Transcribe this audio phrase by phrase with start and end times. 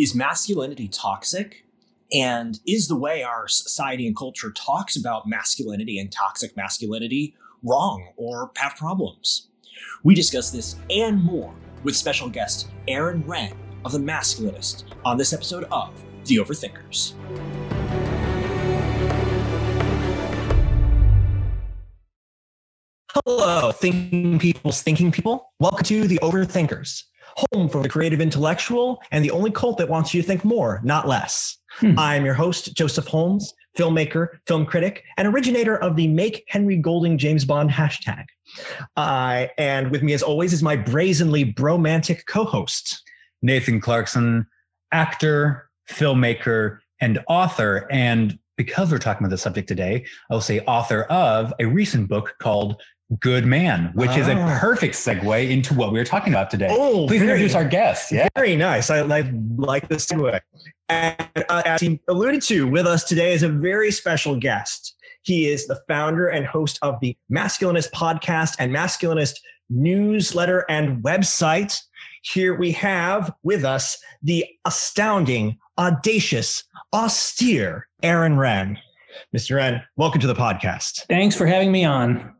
[0.00, 1.66] Is masculinity toxic?
[2.10, 8.08] And is the way our society and culture talks about masculinity and toxic masculinity wrong
[8.16, 9.48] or have problems?
[10.02, 13.52] We discuss this and more with special guest Aaron Renn
[13.84, 15.92] of The Masculinist on this episode of
[16.24, 17.12] The Overthinkers.
[23.12, 25.52] Hello, thinking people's thinking people.
[25.58, 27.02] Welcome to The Overthinkers,
[27.52, 30.80] home for the creative intellectual and the only cult that wants you to think more,
[30.84, 31.58] not less.
[31.78, 31.98] Hmm.
[31.98, 37.16] I'm your host, Joseph Holmes, filmmaker, film critic, and originator of the Make Henry Golding
[37.16, 38.24] James Bond hashtag.
[38.96, 43.02] Uh, and with me, as always, is my brazenly bromantic co host,
[43.42, 44.46] Nathan Clarkson,
[44.92, 47.86] actor, filmmaker, and author.
[47.90, 52.34] And because we're talking about the subject today, I'll say author of a recent book
[52.40, 52.82] called
[53.18, 54.58] Good Man, which is a ah.
[54.60, 56.68] perfect segue into what we are talking about today.
[56.70, 58.12] Oh, please very, introduce our guest.
[58.12, 58.88] Yeah, very nice.
[58.88, 60.40] I, I like the segue.
[60.88, 61.16] And
[61.48, 64.94] uh, as he alluded to, with us today is a very special guest.
[65.22, 71.76] He is the founder and host of the Masculinist podcast and Masculinist newsletter and website.
[72.22, 78.78] Here we have with us the astounding, audacious, austere Aaron Renn.
[79.36, 79.56] Mr.
[79.56, 81.06] Renn, welcome to the podcast.
[81.08, 82.34] Thanks for having me on.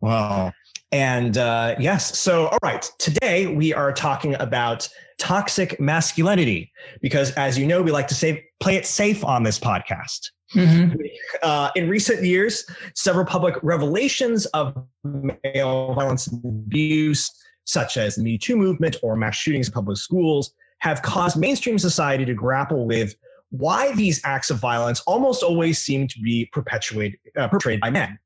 [0.00, 0.52] Wow.
[0.92, 7.56] And uh, yes, so all right, today we are talking about toxic masculinity because, as
[7.56, 10.30] you know, we like to say play it safe on this podcast.
[10.54, 10.96] Mm-hmm.
[11.44, 17.30] Uh, in recent years, several public revelations of male violence and abuse,
[17.66, 21.78] such as the Me Too movement or mass shootings in public schools, have caused mainstream
[21.78, 23.14] society to grapple with
[23.50, 28.18] why these acts of violence almost always seem to be perpetuated, uh, perpetrated by men.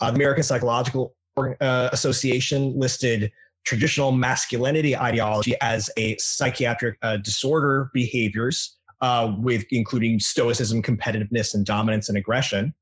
[0.00, 3.32] Uh, the American Psychological uh, Association listed
[3.64, 11.64] traditional masculinity ideology as a psychiatric uh, disorder behaviors uh, with including stoicism, competitiveness, and
[11.64, 12.74] dominance and aggression.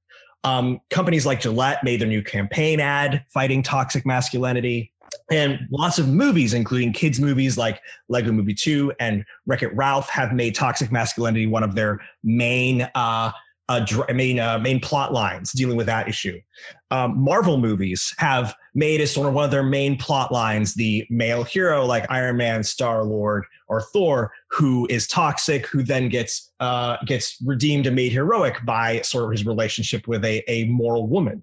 [0.43, 4.93] Um, companies like Gillette made their new campaign ad fighting toxic masculinity.
[5.31, 10.09] And lots of movies, including kids' movies like Lego Movie 2 and Wreck It Ralph,
[10.09, 13.33] have made toxic masculinity one of their main uh,
[13.71, 16.39] uh, main uh, main plot lines dealing with that issue.
[16.91, 21.07] Um, Marvel movies have made as sort of one of their main plot lines the
[21.09, 26.51] male hero like Iron Man, Star Lord, or Thor, who is toxic, who then gets
[26.59, 31.07] uh, gets redeemed and made heroic by sort of his relationship with a a moral
[31.07, 31.41] woman.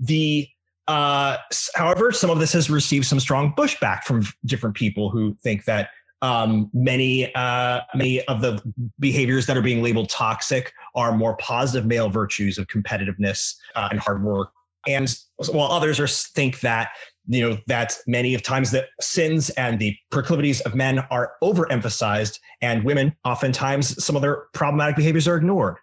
[0.00, 0.46] The
[0.86, 1.38] uh,
[1.74, 5.88] however, some of this has received some strong pushback from different people who think that
[6.24, 8.62] um, many uh, many of the
[8.98, 14.00] behaviors that are being labeled toxic are more positive male virtues of competitiveness uh, and
[14.00, 14.50] hard work,
[14.86, 15.16] and
[15.52, 16.90] while others are think that
[17.26, 22.38] you know that many of times the sins and the proclivities of men are overemphasized,
[22.60, 25.76] and women oftentimes some of their problematic behaviors are ignored.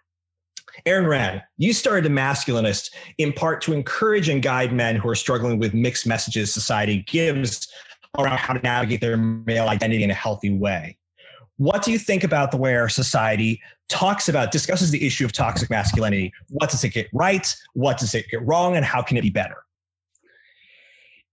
[0.86, 5.14] Aaron Renn, you started a masculinist in part to encourage and guide men who are
[5.14, 7.68] struggling with mixed messages society gives
[8.18, 10.96] around how to navigate their male identity in a healthy way.
[11.56, 15.32] What do you think about the way our society talks about, discusses the issue of
[15.32, 16.32] toxic masculinity?
[16.48, 17.54] What does it get right?
[17.74, 18.76] What does it get wrong?
[18.76, 19.56] And how can it be better?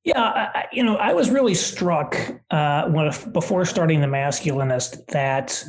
[0.03, 2.17] Yeah, I, you know, I was really struck
[2.51, 5.63] uh, when before starting the Masculinist that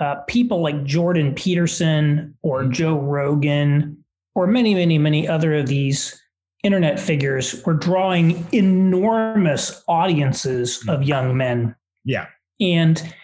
[0.00, 2.72] uh, people like Jordan Peterson or mm-hmm.
[2.72, 6.22] Joe Rogan or many, many, many other of these
[6.62, 11.74] internet figures were drawing enormous audiences of young men.
[12.04, 12.26] Yeah.
[12.60, 13.14] And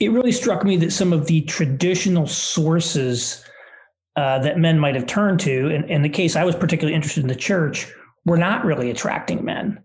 [0.00, 3.44] it really struck me that some of the traditional sources
[4.16, 7.22] uh, that men might have turned to, in, in the case I was particularly interested
[7.22, 7.90] in the church,
[8.24, 9.82] were not really attracting men.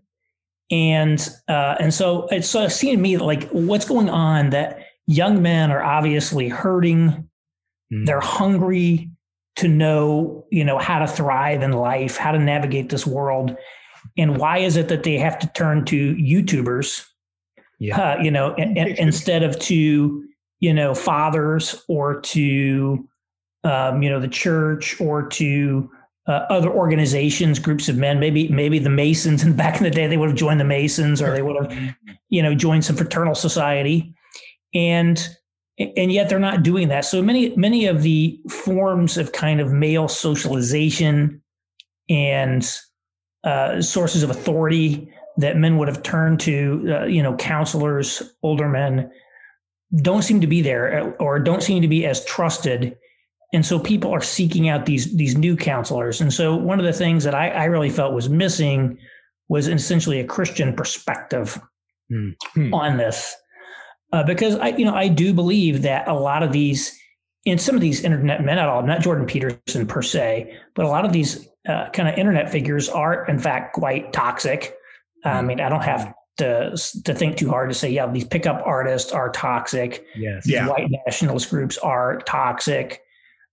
[0.70, 4.80] And uh, and so it sort of seemed to me like what's going on that
[5.06, 7.28] young men are obviously hurting,
[7.92, 8.06] mm.
[8.06, 9.10] they're hungry,
[9.58, 13.56] to know, you know, how to thrive in life, how to navigate this world.
[14.16, 17.04] And why is it that they have to turn to YouTubers,
[17.78, 18.00] yeah.
[18.00, 20.24] Uh, you know, instead of to,
[20.60, 23.08] you know, fathers or to,
[23.64, 25.90] um, you know, the church or to
[26.26, 29.42] uh, other organizations, groups of men, maybe, maybe the Masons.
[29.42, 31.94] And back in the day, they would have joined the Masons or they would have,
[32.28, 34.14] you know, joined some fraternal society.
[34.74, 35.26] And
[35.96, 37.04] and yet they're not doing that.
[37.04, 41.40] So many many of the forms of kind of male socialization
[42.08, 42.68] and
[43.44, 45.08] uh, sources of authority
[45.38, 49.10] that men would have turned to, uh, you know, counselors, older men,
[50.02, 52.94] don't seem to be there uh, or don't seem to be as trusted.
[53.54, 56.20] And so people are seeking out these these new counselors.
[56.20, 58.98] And so one of the things that I, I really felt was missing
[59.48, 61.58] was essentially a Christian perspective
[62.12, 62.74] mm-hmm.
[62.74, 63.34] on this.
[64.12, 66.98] uh, because I, you know, I do believe that a lot of these,
[67.44, 70.88] in some of these internet men, at all, not Jordan Peterson per se, but a
[70.88, 74.74] lot of these uh, kind of internet figures are in fact quite toxic.
[75.24, 75.46] I mm-hmm.
[75.46, 79.12] mean, I don't have to to think too hard to say, yeah, these pickup artists
[79.12, 80.04] are toxic.
[80.16, 80.44] Yes.
[80.44, 80.68] These yeah.
[80.68, 83.02] white nationalist groups are toxic.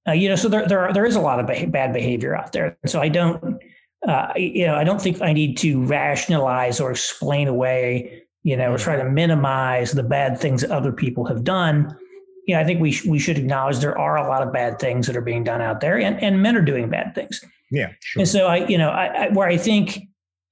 [0.08, 2.52] Uh, you know, so there there are, there is a lot of bad behavior out
[2.52, 2.78] there.
[2.86, 3.60] So I don't,
[4.08, 8.74] uh, you know, I don't think I need to rationalize or explain away, you know,
[8.74, 11.98] or try to minimize the bad things that other people have done.
[12.46, 14.78] You know, I think we sh- we should acknowledge there are a lot of bad
[14.78, 17.44] things that are being done out there, and and men are doing bad things.
[17.72, 18.20] Yeah, sure.
[18.20, 20.02] And so I, you know, I, I where I think.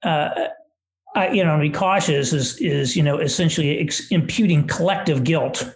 [0.02, 0.48] Uh,
[1.14, 5.74] I, you know, be cautious is is you know essentially ex- imputing collective guilt,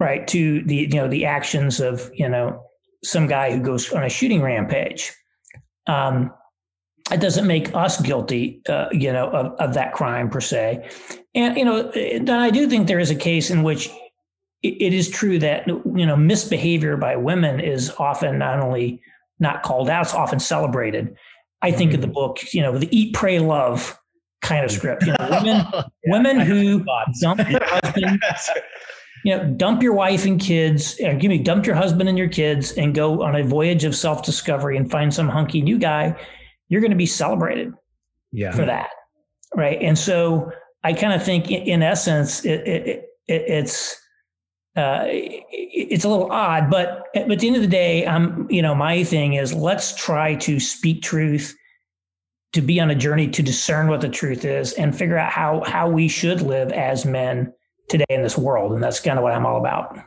[0.00, 2.62] right, to the you know the actions of you know
[3.04, 5.12] some guy who goes on a shooting rampage.
[5.86, 6.32] Um,
[7.12, 10.88] it doesn't make us guilty, uh, you know, of, of that crime per se.
[11.34, 13.88] And you know, then I do think there is a case in which
[14.62, 19.00] it, it is true that you know misbehavior by women is often not only
[19.38, 21.14] not called out, it's often celebrated.
[21.62, 21.96] I think mm-hmm.
[21.96, 23.98] of the book, you know, the Eat, Pray, Love
[24.44, 25.04] kind of script.
[25.04, 26.84] You know, women, yeah, women who
[27.20, 28.20] dump your husband
[29.24, 32.28] you know, dump your wife and kids, uh, give me dump your husband and your
[32.28, 36.14] kids and go on a voyage of self-discovery and find some hunky new guy,
[36.68, 37.72] you're going to be celebrated
[38.32, 38.52] yeah.
[38.52, 38.90] for that.
[39.56, 39.80] Right.
[39.80, 40.52] And so
[40.84, 42.86] I kind of think in, in essence, it, it,
[43.26, 43.96] it, it's,
[44.76, 48.60] uh, it's a little odd, but, but at the end of the day, I'm, you
[48.60, 51.56] know, my thing is let's try to speak truth,
[52.54, 55.62] to be on a journey to discern what the truth is and figure out how,
[55.66, 57.52] how we should live as men
[57.88, 58.72] today in this world.
[58.72, 59.98] And that's kind of what I'm all about.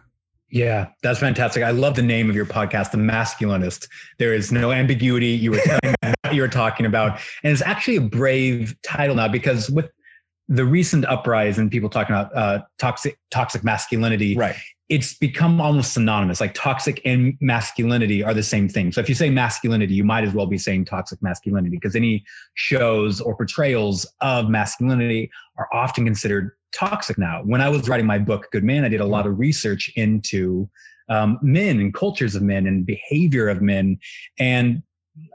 [0.50, 1.62] Yeah, that's fantastic.
[1.62, 3.90] I love the name of your podcast, The Masculinist.
[4.18, 5.28] There is no ambiguity.
[5.28, 7.20] You were telling me what you were talking about.
[7.44, 9.92] And it's actually a brave title now because with
[10.48, 14.56] the recent uprising and people talking about uh, toxic toxic masculinity, right
[14.90, 16.40] it's become almost synonymous.
[16.40, 18.92] Like toxic and masculinity are the same thing.
[18.92, 22.24] So if you say masculinity, you might as well be saying toxic masculinity because any
[22.54, 27.42] shows or portrayals of masculinity are often considered toxic now.
[27.44, 30.70] When I was writing my book, Good Man, I did a lot of research into
[31.10, 34.00] um, men and cultures of men and behavior of men.
[34.40, 34.84] And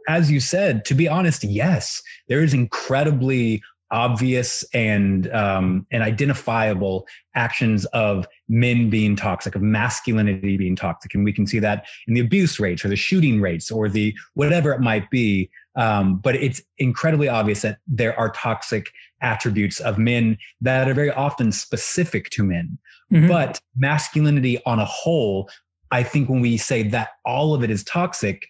[0.09, 3.63] as you said, to be honest, yes, there is incredibly
[3.93, 11.25] obvious and um, and identifiable actions of men being toxic, of masculinity being toxic, and
[11.25, 14.73] we can see that in the abuse rates or the shooting rates or the whatever
[14.73, 15.49] it might be.
[15.77, 18.91] Um, but it's incredibly obvious that there are toxic
[19.23, 22.79] attributes of men that are very often specific to men.
[23.13, 23.29] Mm-hmm.
[23.29, 25.49] But masculinity on a whole,
[25.91, 28.47] I think when we say that all of it is toxic,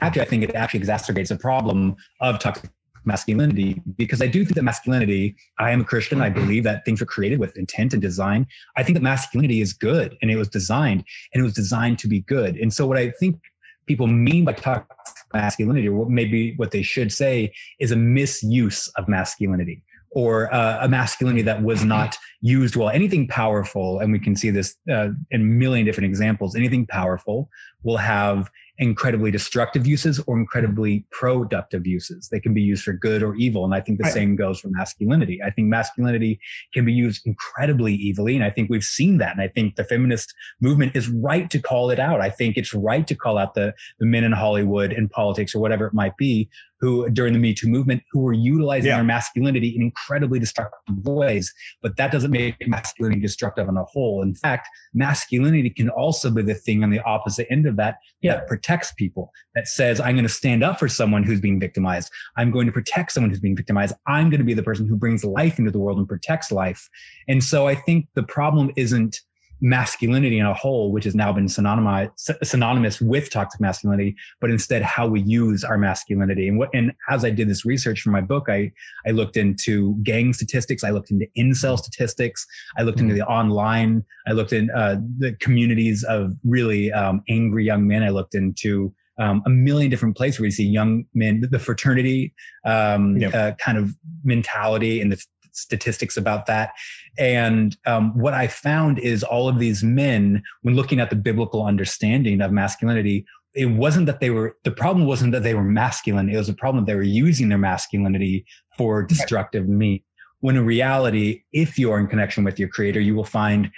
[0.00, 2.70] actually, I think it actually exacerbates the problem of toxic
[3.04, 6.20] masculinity because I do think that masculinity, I am a Christian.
[6.20, 8.46] I believe that things were created with intent and design.
[8.76, 12.08] I think that masculinity is good and it was designed and it was designed to
[12.08, 12.56] be good.
[12.56, 13.40] And so, what I think
[13.86, 19.08] people mean by toxic masculinity, or maybe what they should say, is a misuse of
[19.08, 22.88] masculinity or uh, a masculinity that was not used well.
[22.88, 27.50] Anything powerful, and we can see this uh, in a million different examples, anything powerful
[27.82, 32.28] will have incredibly destructive uses or incredibly productive uses.
[32.28, 33.64] They can be used for good or evil.
[33.64, 34.12] And I think the right.
[34.12, 35.40] same goes for masculinity.
[35.44, 36.38] I think masculinity
[36.72, 38.36] can be used incredibly evilly.
[38.36, 39.32] And I think we've seen that.
[39.32, 42.20] And I think the feminist movement is right to call it out.
[42.20, 45.58] I think it's right to call out the, the men in Hollywood and politics or
[45.58, 46.48] whatever it might be
[46.80, 48.96] who during the Me Too movement who were utilizing yeah.
[48.96, 51.52] their masculinity in incredibly destructive ways.
[51.82, 54.22] But that doesn't make masculinity destructive on a whole.
[54.22, 58.34] In fact, masculinity can also be the thing on the opposite end of that yeah.
[58.34, 62.10] that protects people, that says, I'm going to stand up for someone who's being victimized.
[62.36, 63.94] I'm going to protect someone who's being victimized.
[64.06, 66.88] I'm going to be the person who brings life into the world and protects life.
[67.28, 69.20] And so I think the problem isn't
[69.60, 74.82] masculinity in a whole, which has now been synonymous synonymous with toxic masculinity, but instead
[74.82, 76.48] how we use our masculinity.
[76.48, 78.72] And what and as I did this research for my book, I
[79.06, 82.46] I looked into gang statistics, I looked into incel statistics,
[82.76, 87.64] I looked into the online, I looked in uh, the communities of really um, angry
[87.64, 88.02] young men.
[88.02, 92.32] I looked into um, a million different places where you see young men, the fraternity
[92.64, 93.34] um, yep.
[93.34, 95.22] uh, kind of mentality and the
[95.58, 96.72] statistics about that.
[97.18, 101.64] And um, what I found is all of these men, when looking at the biblical
[101.64, 106.28] understanding of masculinity, it wasn't that they were, the problem wasn't that they were masculine.
[106.28, 108.44] It was a problem that they were using their masculinity
[108.76, 110.02] for destructive means.
[110.40, 113.70] When in reality, if you are in connection with your creator, you will find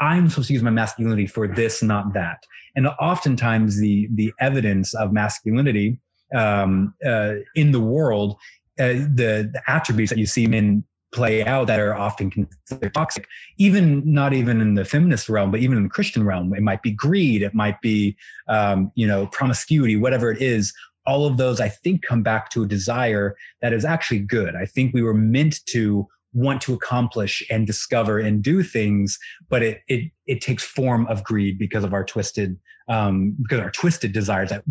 [0.00, 2.38] I'm supposed to use my masculinity for this, not that.
[2.76, 5.98] And oftentimes, the the evidence of masculinity
[6.34, 8.36] um, uh, in the world,
[8.78, 13.26] uh, the, the attributes that you see men play out that are often considered toxic
[13.56, 16.54] even not even in the feminist realm but even in the christian realm.
[16.54, 18.16] It might be greed it might be
[18.48, 20.72] um, you know promiscuity whatever it is.
[21.06, 24.54] All of those i think come back to a desire that is actually good.
[24.54, 29.62] I think we were meant to want to accomplish and discover and do things but
[29.62, 34.12] it it it takes form of greed because of our twisted um because our twisted
[34.12, 34.62] desires that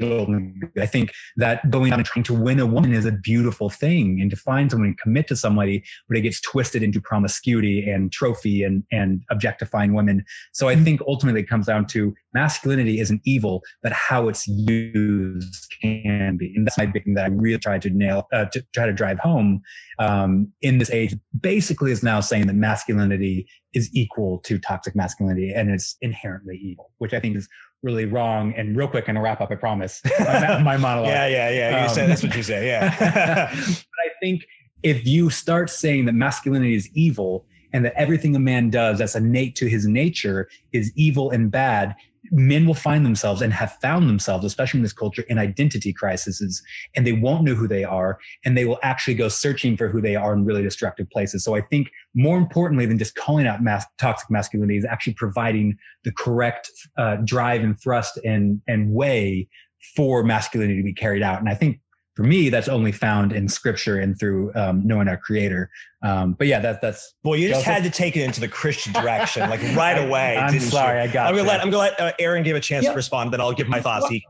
[0.00, 4.20] I think that going out and trying to win a woman is a beautiful thing
[4.20, 8.10] and to find someone and commit to somebody, but it gets twisted into promiscuity and
[8.10, 10.24] trophy and, and objectifying women.
[10.52, 15.72] So I think ultimately it comes down to masculinity isn't evil, but how it's used
[15.80, 16.52] can be.
[16.56, 18.92] And that's my big thing that I really try to nail, uh, to try to
[18.92, 19.62] drive home
[19.98, 21.14] um, in this age.
[21.40, 26.90] Basically is now saying that masculinity is equal to toxic masculinity and it's inherently evil,
[26.98, 27.48] which I think is
[27.82, 28.54] really wrong.
[28.56, 31.10] And real quick, and to wrap up, I promise, my, my monologue.
[31.10, 31.80] yeah, yeah, yeah.
[31.82, 32.66] You um, said that's what you say.
[32.66, 32.94] Yeah.
[33.58, 34.44] but I think
[34.82, 39.16] if you start saying that masculinity is evil and that everything a man does that's
[39.16, 41.94] innate to his nature is evil and bad,
[42.30, 46.62] men will find themselves and have found themselves, especially in this culture, in identity crises,
[46.94, 50.00] and they won't know who they are, and they will actually go searching for who
[50.00, 51.44] they are in really destructive places.
[51.44, 55.76] So I think more importantly than just calling out mass, toxic masculinity is actually providing
[56.04, 59.48] the correct uh, drive and thrust and and way
[59.96, 61.40] for masculinity to be carried out.
[61.40, 61.80] And I think
[62.14, 65.68] for me, that's only found in scripture and through um, knowing our creator.
[66.02, 67.14] Um, but yeah, that's that's.
[67.24, 67.74] Well, you just Joseph.
[67.74, 70.36] had to take it into the Christian direction, like right away.
[70.36, 71.08] I'm sorry, you?
[71.08, 71.26] I got.
[71.26, 72.90] I'm gonna let I'm gonna let uh, Aaron give a chance yeah.
[72.90, 74.02] to respond, then I'll give my thoughts.
[74.02, 74.24] Well, he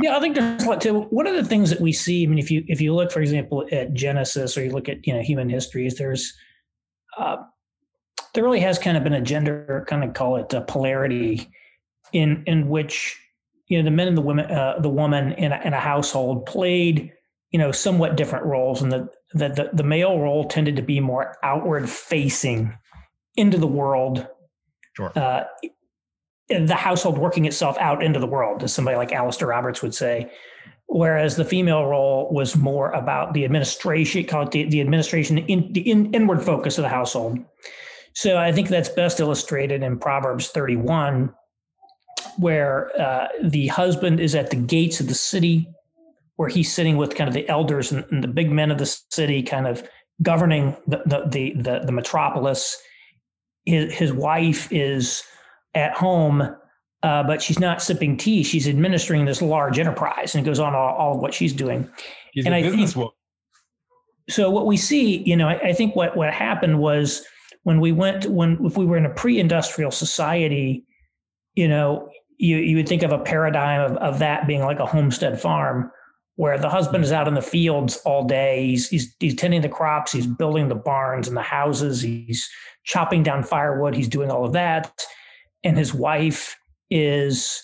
[0.00, 1.00] yeah, I think there's a lot too.
[1.10, 3.20] One of the things that we see, I mean, if you if you look, for
[3.20, 6.32] example, at Genesis or you look at you know human histories, there's
[7.18, 7.36] uh,
[8.34, 11.50] there really has kind of been a gender kind of call it a polarity
[12.12, 13.18] in in which
[13.66, 16.46] you know the men and the women uh, the woman in a, in a household
[16.46, 17.12] played
[17.50, 21.00] you know somewhat different roles and the, the the the male role tended to be
[21.00, 22.76] more outward facing
[23.36, 24.26] into the world
[24.96, 25.12] sure.
[25.16, 25.44] uh,
[26.48, 30.30] the household working itself out into the world as somebody like Alastair Roberts would say.
[30.88, 35.72] Whereas the female role was more about the administration call it the, the administration in
[35.72, 37.38] the in, inward focus of the household.
[38.14, 41.34] So i think that's best illustrated in proverbs 31
[42.38, 45.68] where uh, the husband is at the gates of the city
[46.36, 48.86] where he's sitting with kind of the elders and, and the big men of the
[49.10, 49.86] city, kind of
[50.22, 52.76] governing the the the, the, the metropolis.
[53.64, 55.24] His, his wife is
[55.74, 56.54] at home,
[57.02, 58.44] uh, but she's not sipping tea.
[58.44, 61.90] She's administering this large enterprise, and it goes on all, all of what she's doing.
[62.36, 63.10] And a I think,
[64.28, 67.24] so what we see, you know, I, I think what what happened was
[67.62, 70.84] when we went when if we were in a pre-industrial society,
[71.54, 74.86] you know, you you would think of a paradigm of, of that being like a
[74.86, 75.90] homestead farm
[76.36, 78.66] where the husband is out in the fields all day.
[78.66, 82.48] He's, he's, he's tending the crops, he's building the barns and the houses, he's
[82.84, 85.02] chopping down firewood, he's doing all of that.
[85.64, 86.56] And his wife
[86.90, 87.62] is,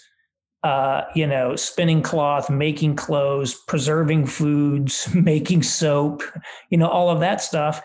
[0.65, 6.23] uh, you know, spinning cloth, making clothes, preserving foods, making soap,
[6.71, 7.83] you know, all of that stuff.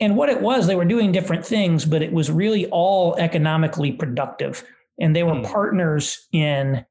[0.00, 3.92] And what it was, they were doing different things, but it was really all economically
[3.92, 4.64] productive.
[4.98, 5.44] And they were mm.
[5.44, 6.84] partners in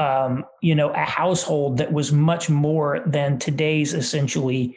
[0.00, 4.74] um, you know, a household that was much more than today's essentially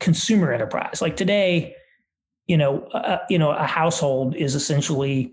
[0.00, 1.00] consumer enterprise.
[1.00, 1.72] Like today,
[2.48, 5.32] you know, uh, you know, a household is essentially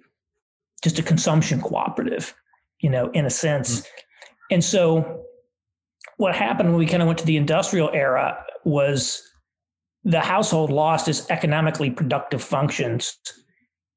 [0.83, 2.35] just a consumption cooperative,
[2.79, 3.79] you know, in a sense.
[3.79, 3.87] Mm-hmm.
[4.51, 5.23] And so,
[6.17, 9.19] what happened when we kind of went to the industrial era was
[10.03, 13.17] the household lost its economically productive functions,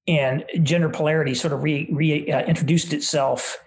[0.09, 3.59] and gender polarity sort of re, re uh, introduced itself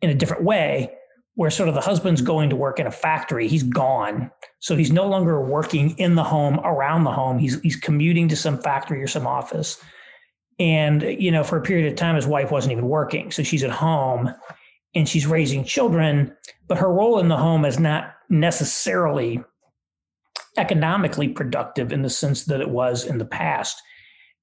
[0.00, 0.90] in a different way
[1.38, 4.28] where sort of the husband's going to work in a factory he's gone.
[4.58, 7.38] So he's no longer working in the home around the home.
[7.38, 9.80] He's he's commuting to some factory or some office.
[10.58, 13.30] And you know for a period of time his wife wasn't even working.
[13.30, 14.34] So she's at home
[14.96, 19.40] and she's raising children but her role in the home is not necessarily
[20.56, 23.80] economically productive in the sense that it was in the past.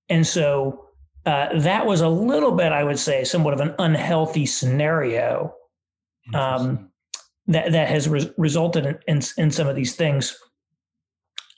[0.08, 0.86] And so
[1.26, 5.54] uh, that was a little bit i would say somewhat of an unhealthy scenario
[6.34, 6.90] um,
[7.48, 10.38] that that has re- resulted in, in, in some of these things.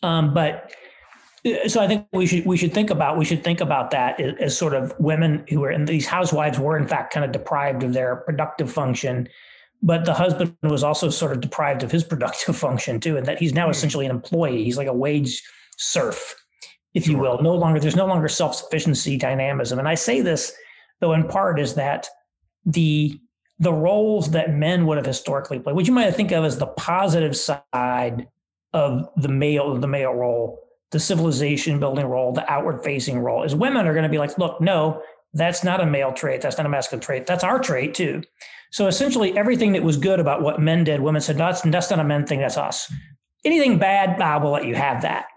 [0.04, 0.74] Um, but
[1.46, 4.20] uh, so I think we should we should think about we should think about that
[4.20, 7.32] as, as sort of women who are and these housewives were in fact kind of
[7.32, 9.28] deprived of their productive function,
[9.82, 13.40] but the husband was also sort of deprived of his productive function too, and that
[13.40, 13.72] he's now mm-hmm.
[13.72, 14.64] essentially an employee.
[14.64, 15.42] He's like a wage
[15.78, 16.36] serf,
[16.94, 17.42] if you will.
[17.42, 20.54] No longer there's no longer self sufficiency dynamism, and I say this
[21.00, 22.08] though in part is that
[22.66, 23.20] the
[23.60, 26.68] the roles that men would have historically played, which you might think of as the
[26.68, 28.28] positive side
[28.74, 30.60] of the male the male role,
[30.92, 34.38] the civilization building role, the outward facing role, is women are going to be like,
[34.38, 35.02] look, no,
[35.34, 36.42] that's not a male trait.
[36.42, 37.26] That's not a masculine trait.
[37.26, 38.24] That's our trait too.
[38.72, 42.00] So essentially, everything that was good about what men did, women said, that's, that's not
[42.00, 42.40] a men thing.
[42.40, 42.92] That's us.
[43.46, 45.28] Anything bad, I will let you have that.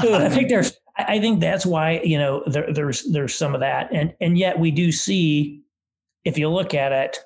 [0.00, 3.60] so I think there's, I think that's why you know there, there's there's some of
[3.60, 5.62] that, and and yet we do see,
[6.24, 7.18] if you look at it,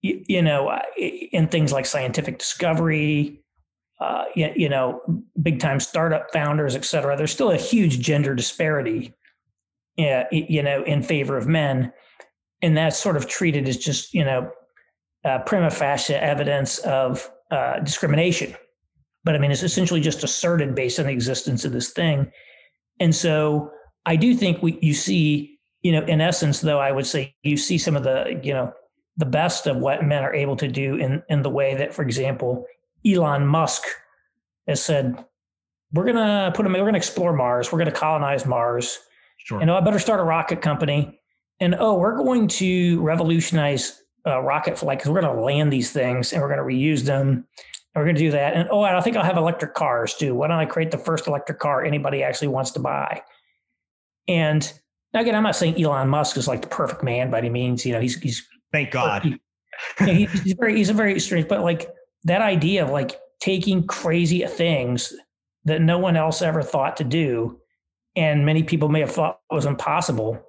[0.00, 3.40] you, you know, in things like scientific discovery,
[4.00, 5.00] uh, you, you know,
[5.40, 9.14] big time startup founders, et cetera, there's still a huge gender disparity,
[9.98, 11.92] uh, you know, in favor of men.
[12.62, 14.50] And that's sort of treated as just, you know,
[15.24, 18.54] uh, prima facie evidence of uh, discrimination.
[19.24, 22.32] But I mean, it's essentially just asserted based on the existence of this thing.
[22.98, 23.70] And so
[24.04, 25.51] I do think we, you see,
[25.82, 28.72] you know, in essence, though, I would say you see some of the, you know,
[29.16, 32.02] the best of what men are able to do in, in the way that, for
[32.02, 32.64] example,
[33.06, 33.82] Elon Musk
[34.66, 35.24] has said,
[35.92, 37.70] we're going to put them, we're going to explore Mars.
[37.70, 38.98] We're going to colonize Mars.
[39.38, 39.60] Sure.
[39.60, 41.20] And oh, I better start a rocket company.
[41.60, 45.92] And oh, we're going to revolutionize uh, rocket flight because we're going to land these
[45.92, 47.28] things and we're going to reuse them.
[47.28, 48.54] And we're going to do that.
[48.54, 50.34] And oh, I think I'll have electric cars too.
[50.34, 53.22] Why don't I create the first electric car anybody actually wants to buy?
[54.28, 54.72] And
[55.20, 57.84] again, I'm not saying Elon Musk is like the perfect man by any means.
[57.84, 59.38] You know, he's he's thank God.
[59.98, 61.90] He, he's very he's a very strange, but like
[62.24, 65.12] that idea of like taking crazy things
[65.64, 67.58] that no one else ever thought to do
[68.16, 70.40] and many people may have thought was impossible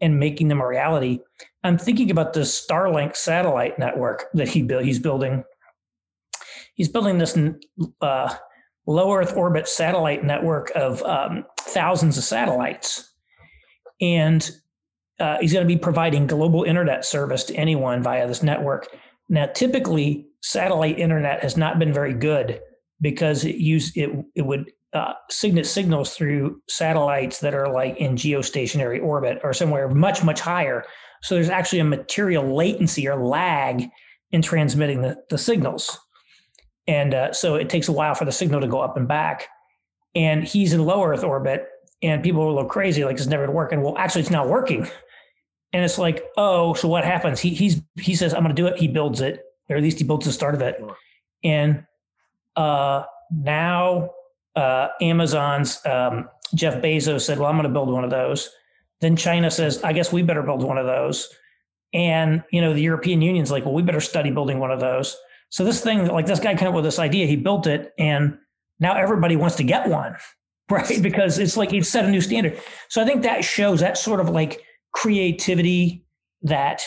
[0.00, 1.20] and making them a reality.
[1.64, 4.84] I'm thinking about the Starlink satellite network that he built.
[4.84, 5.44] He's building.
[6.74, 7.36] He's building this
[8.00, 8.34] uh,
[8.86, 13.09] low Earth orbit satellite network of um, thousands of satellites,
[14.00, 14.50] and
[15.18, 18.88] uh, he's going to be providing global internet service to anyone via this network.
[19.28, 22.60] Now, typically, satellite internet has not been very good
[23.00, 28.16] because it use it it would uh, signet signals through satellites that are like in
[28.16, 30.84] geostationary orbit or somewhere much much higher.
[31.22, 33.84] So there's actually a material latency or lag
[34.32, 35.98] in transmitting the, the signals,
[36.86, 39.48] and uh, so it takes a while for the signal to go up and back.
[40.14, 41.68] And he's in low Earth orbit,
[42.02, 43.72] and people will look crazy like it's never going to work.
[43.72, 44.88] And well, actually, it's not working
[45.72, 47.40] and it's like, oh, so what happens?
[47.40, 48.76] He he's he says, I'm gonna do it.
[48.76, 50.82] He builds it, or at least he builds the start of it.
[51.44, 51.84] And
[52.56, 54.10] uh, now
[54.56, 58.50] uh, Amazon's um, Jeff Bezos said, Well, I'm gonna build one of those.
[59.00, 61.28] Then China says, I guess we better build one of those.
[61.92, 65.16] And you know, the European Union's like, well, we better study building one of those.
[65.48, 68.38] So this thing, like this guy came up with this idea, he built it, and
[68.78, 70.16] now everybody wants to get one,
[70.70, 71.02] right?
[71.02, 72.60] Because it's like he set a new standard.
[72.88, 76.04] So I think that shows that sort of like creativity,
[76.42, 76.82] that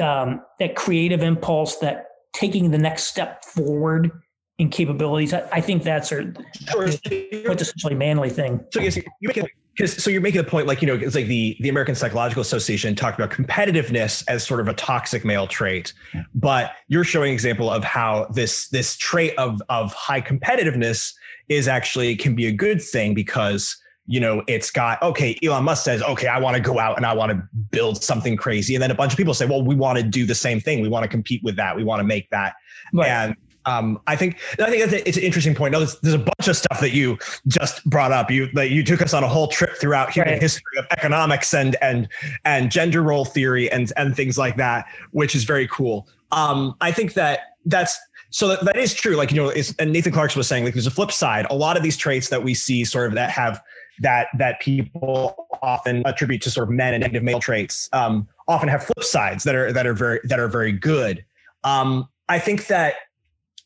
[0.00, 4.12] um, that creative impulse, that taking the next step forward
[4.58, 5.32] in capabilities.
[5.32, 8.64] I, I think that's a quintessentially manly thing.
[8.72, 11.14] So yes, you make it because so you're making the point like you know it's
[11.14, 15.46] like the the American Psychological Association talked about competitiveness as sort of a toxic male
[15.46, 15.92] trait,
[16.34, 21.14] but you're showing example of how this this trait of of high competitiveness
[21.48, 23.76] is actually can be a good thing because
[24.10, 27.04] you know, it's got, okay, Elon Musk says, okay, I want to go out and
[27.04, 28.74] I want to build something crazy.
[28.74, 30.80] And then a bunch of people say, well, we want to do the same thing.
[30.80, 31.76] We want to compete with that.
[31.76, 32.54] We want to make that.
[32.94, 33.06] Right.
[33.06, 33.36] And
[33.68, 35.72] um, I think I think it's an interesting point.
[35.72, 38.30] Now, there's, there's, a bunch of stuff that you just brought up.
[38.30, 40.42] You that you took us on a whole trip throughout human right.
[40.42, 42.08] history of economics and and
[42.46, 46.08] and gender role theory and and things like that, which is very cool.
[46.32, 47.98] Um, I think that that's
[48.30, 49.16] so that, that is true.
[49.16, 51.46] Like you know, and Nathan Clarkson was saying, like there's a flip side.
[51.50, 53.62] A lot of these traits that we see, sort of that have
[54.00, 58.68] that that people often attribute to sort of men and negative male traits um, often
[58.70, 61.22] have flip sides that are that are very that are very good.
[61.64, 62.94] Um, I think that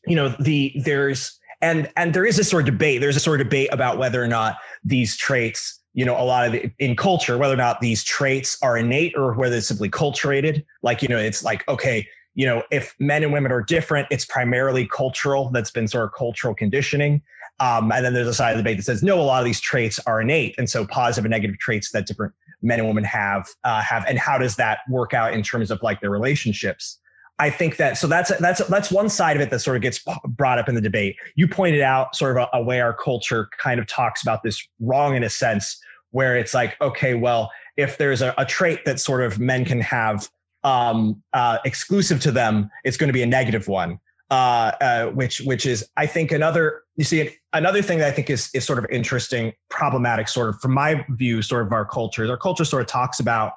[0.07, 3.01] you know the there's and and there is a sort of debate.
[3.01, 6.45] There's a sort of debate about whether or not these traits, you know, a lot
[6.45, 9.89] of the, in culture, whether or not these traits are innate or whether it's simply
[9.89, 10.65] culturated.
[10.81, 14.25] Like you know, it's like okay, you know, if men and women are different, it's
[14.25, 15.49] primarily cultural.
[15.51, 17.21] That's been sort of cultural conditioning.
[17.59, 19.45] Um, and then there's a side of the debate that says no, a lot of
[19.45, 23.05] these traits are innate, and so positive and negative traits that different men and women
[23.05, 26.99] have uh, have, and how does that work out in terms of like their relationships?
[27.39, 30.03] I think that so that's that's that's one side of it that sort of gets
[30.27, 31.15] brought up in the debate.
[31.35, 34.65] You pointed out sort of a, a way our culture kind of talks about this
[34.79, 35.79] wrong in a sense,
[36.11, 39.81] where it's like, okay, well, if there's a, a trait that sort of men can
[39.81, 40.29] have
[40.63, 43.99] um, uh, exclusive to them, it's going to be a negative one
[44.33, 48.31] uh, uh, which which is I think another you see another thing that I think
[48.31, 52.27] is is sort of interesting, problematic, sort of from my view, sort of our culture.
[52.27, 53.53] Our culture sort of talks about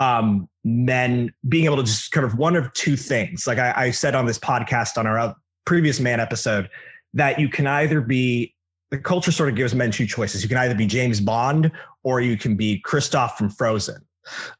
[0.00, 3.46] um, men being able to just kind of one of two things.
[3.46, 6.68] Like I, I said on this podcast on our previous man episode,
[7.14, 8.54] that you can either be
[8.90, 10.42] the culture sort of gives men two choices.
[10.42, 11.70] You can either be James Bond
[12.02, 14.04] or you can be Kristoff from Frozen.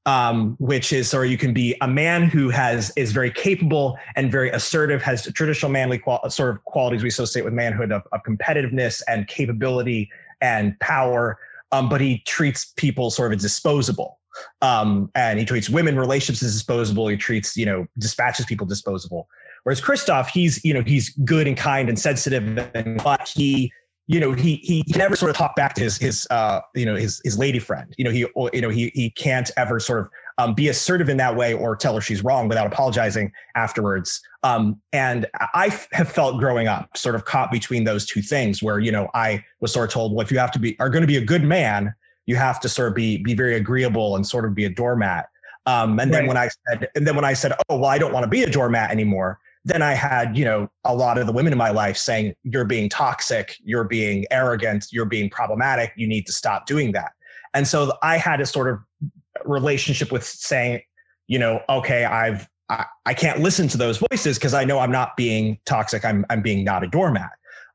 [0.04, 4.30] Um, which is, or you can be a man who has is very capable and
[4.30, 8.22] very assertive, has traditional manly qual- sort of qualities we associate with manhood of, of
[8.24, 10.10] competitiveness and capability
[10.42, 11.38] and power,
[11.72, 14.18] um, but he treats people sort of as disposable.
[14.62, 17.08] Um, and he treats women relationships as disposable.
[17.08, 19.28] He treats, you know, dispatches people disposable.
[19.64, 23.72] Whereas Kristoff, he's, you know, he's good and kind and sensitive, and but he
[24.06, 26.94] you know he he never sort of talked back to his his uh you know
[26.94, 30.08] his his lady friend you know he you know he he can't ever sort of
[30.36, 34.80] um, be assertive in that way or tell her she's wrong without apologizing afterwards um
[34.92, 38.92] and i have felt growing up sort of caught between those two things where you
[38.92, 41.08] know i was sort of told well if you have to be are going to
[41.08, 41.94] be a good man
[42.26, 45.26] you have to sort of be be very agreeable and sort of be a doormat
[45.66, 46.18] um and right.
[46.18, 48.28] then when i said and then when i said oh well i don't want to
[48.28, 51.58] be a doormat anymore then I had, you know, a lot of the women in
[51.58, 56.32] my life saying, you're being toxic, you're being arrogant, you're being problematic, you need to
[56.32, 57.12] stop doing that.
[57.54, 58.78] And so I had a sort of
[59.44, 60.82] relationship with saying,
[61.28, 64.92] you know, okay, I've, I, I can't listen to those voices because I know I'm
[64.92, 66.04] not being toxic.
[66.04, 67.30] I'm, I'm being not a doormat.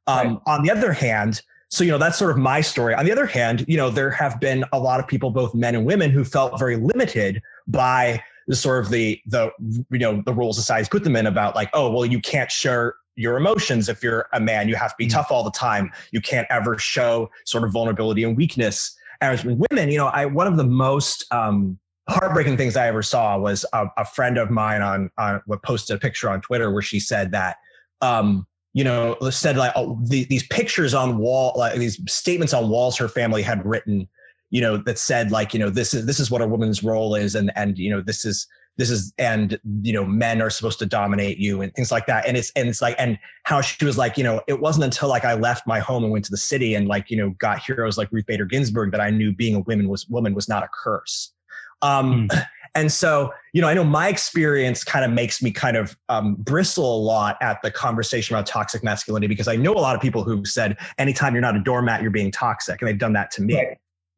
[0.06, 0.38] Um, right.
[0.46, 2.96] On the other hand, so, you know, that's sort of my story.
[2.96, 5.76] On the other hand, you know, there have been a lot of people, both men
[5.76, 9.52] and women, who felt very limited by the sort of the the
[9.92, 12.96] you know the rules society put them in about like oh well you can't share
[13.16, 15.18] your emotions if you're a man you have to be mm-hmm.
[15.18, 19.90] tough all the time you can't ever show sort of vulnerability and weakness as women
[19.90, 21.78] you know i one of the most um,
[22.10, 25.96] heartbreaking things i ever saw was a, a friend of mine on on what posted
[25.96, 27.58] a picture on twitter where she said that
[28.02, 32.70] um, you know said like oh, the, these pictures on wall like these statements on
[32.70, 34.08] walls her family had written
[34.50, 37.16] you know that said like you know this is this is what a woman's role
[37.16, 40.80] is and and you know this is this is and you know men are supposed
[40.80, 43.84] to dominate you and things like that and it's and it's like and how she
[43.84, 46.32] was like you know it wasn't until like i left my home and went to
[46.32, 49.34] the city and like you know got heroes like ruth bader ginsburg that i knew
[49.34, 51.34] being a woman was woman was not a curse
[51.82, 52.46] um mm.
[52.76, 56.36] and so you know i know my experience kind of makes me kind of um,
[56.36, 60.02] bristle a lot at the conversation about toxic masculinity because i know a lot of
[60.02, 63.32] people who've said anytime you're not a doormat you're being toxic and they've done that
[63.32, 63.78] to me right.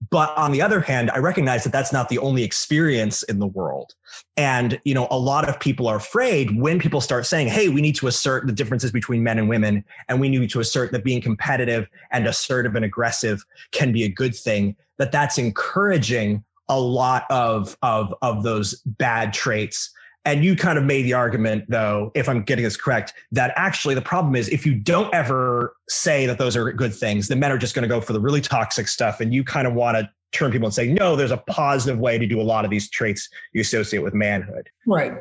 [0.09, 3.45] But on the other hand, I recognize that that's not the only experience in the
[3.45, 3.93] world.
[4.35, 7.81] And, you know, a lot of people are afraid when people start saying, hey, we
[7.81, 11.03] need to assert the differences between men and women, and we need to assert that
[11.03, 16.79] being competitive and assertive and aggressive can be a good thing, that that's encouraging a
[16.79, 19.93] lot of, of, of those bad traits
[20.25, 23.95] and you kind of made the argument, though, if I'm getting this correct, that actually
[23.95, 27.51] the problem is if you don't ever say that those are good things, then men
[27.51, 29.19] are just going to go for the really toxic stuff.
[29.19, 32.19] And you kind of want to turn people and say, no, there's a positive way
[32.19, 34.69] to do a lot of these traits you associate with manhood.
[34.85, 35.13] Right.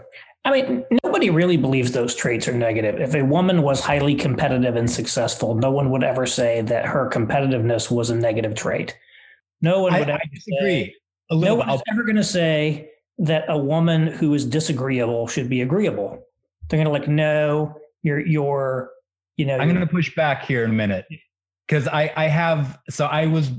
[0.44, 3.00] I mean, nobody really believes those traits are negative.
[3.00, 7.08] If a woman was highly competitive and successful, no one would ever say that her
[7.10, 8.96] competitiveness was a negative trait.
[9.62, 10.84] No one would I, ever I disagree.
[10.84, 10.94] Say,
[11.30, 16.22] no one's ever going to say that a woman who is disagreeable should be agreeable.
[16.68, 18.90] They're going to like, no, you're, you're,
[19.36, 19.58] you know.
[19.58, 21.06] I'm going to push back here in a minute
[21.66, 23.50] because I, I have, so I was,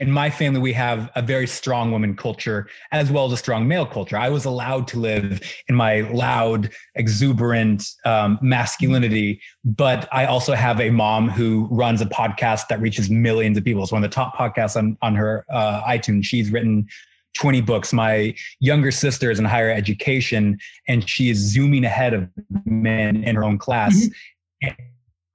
[0.00, 3.66] in my family, we have a very strong woman culture as well as a strong
[3.66, 4.16] male culture.
[4.16, 10.80] I was allowed to live in my loud, exuberant um, masculinity, but I also have
[10.80, 13.82] a mom who runs a podcast that reaches millions of people.
[13.82, 16.24] It's one of the top podcasts on, on her uh, iTunes.
[16.24, 16.86] She's written
[17.36, 17.92] 20 books.
[17.92, 22.28] My younger sister is in higher education and she is zooming ahead of
[22.64, 24.06] men in her own class.
[24.62, 24.82] Mm-hmm.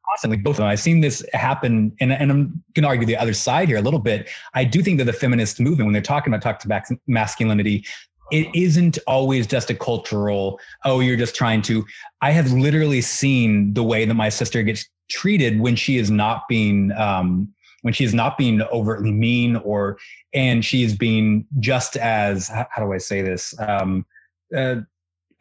[0.09, 0.67] Constantly, both of them.
[0.67, 3.81] I've seen this happen, and, and I'm going to argue the other side here a
[3.81, 4.29] little bit.
[4.53, 7.85] I do think that the feminist movement, when they're talking about toxic masculinity,
[8.31, 11.85] it isn't always just a cultural, oh, you're just trying to.
[12.21, 16.47] I have literally seen the way that my sister gets treated when she is not
[16.47, 19.97] being um, when she's not being overtly mean or
[20.33, 24.05] and she's being just as how do I say this um,
[24.55, 24.77] uh,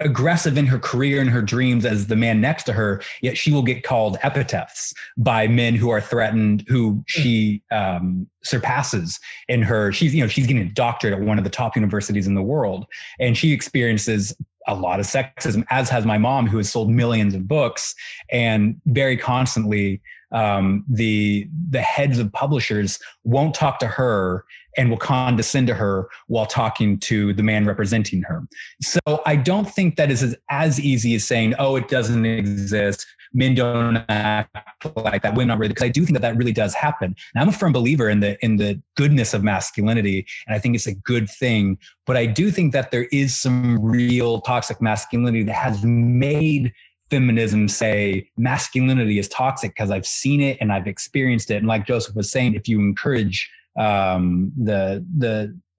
[0.05, 3.53] aggressive in her career and her dreams as the man next to her yet she
[3.53, 9.93] will get called epithets by men who are threatened who she um, surpasses in her
[9.93, 12.43] she's you know she's getting a doctorate at one of the top universities in the
[12.43, 12.87] world.
[13.21, 14.35] And she experiences
[14.69, 17.95] a lot of sexism as has my mom who has sold millions of books
[18.31, 20.01] and very constantly
[20.33, 24.45] um, the the heads of publishers won't talk to her
[24.77, 28.43] and will condescend to her while talking to the man representing her.
[28.81, 33.07] So I don't think that is as, as easy as saying, "Oh, it doesn't exist."
[33.35, 34.55] Men don't act
[34.95, 35.35] like that.
[35.35, 37.17] Women aren't really because I do think that that really does happen.
[37.35, 40.75] And I'm a firm believer in the in the goodness of masculinity, and I think
[40.75, 41.79] it's a good thing.
[42.07, 46.73] But I do think that there is some real toxic masculinity that has made
[47.17, 51.57] feminism say masculinity is toxic because I've seen it and I've experienced it.
[51.57, 53.39] And like Joseph was saying, if you encourage
[53.79, 55.35] um, the the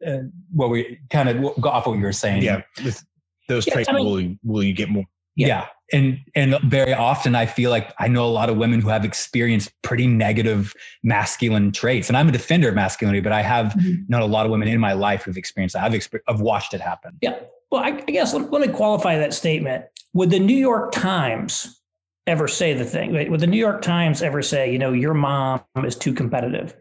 [0.06, 3.04] uh, what we kind of go off what you were saying, yeah, with
[3.50, 5.06] those Yeah, traits, I mean- will you, will you get more?
[5.36, 5.48] Yeah.
[5.48, 5.66] yeah.
[5.98, 9.04] And and very often I feel like I know a lot of women who have
[9.06, 12.08] experienced pretty negative masculine traits.
[12.10, 14.08] And I'm a defender of masculinity, but I have Mhm.
[14.10, 15.84] known a lot of women in my life who've experienced that.
[15.84, 17.18] I've exper- I've watched it happen.
[17.22, 17.36] Yeah.
[17.74, 19.86] Well, I, I guess let, let me qualify that statement.
[20.14, 21.82] Would the New York Times
[22.28, 23.12] ever say the thing?
[23.32, 26.76] Would the New York Times ever say, you know, your mom is too competitive?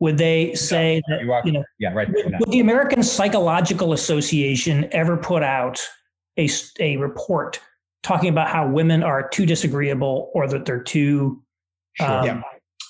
[0.00, 2.08] Would they say that, You are- you know, Yeah, right.
[2.10, 5.86] would, would the American Psychological Association ever put out
[6.38, 6.48] a,
[6.80, 7.60] a report
[8.02, 11.42] talking about how women are too disagreeable or that they're too
[12.00, 12.06] Sure.
[12.10, 12.42] um, Yeah.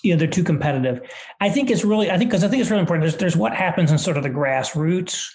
[0.05, 1.01] you know, they're too competitive.
[1.41, 3.03] I think it's really, I think, because I think it's really important.
[3.03, 5.27] There's, there's what happens in sort of the grassroots,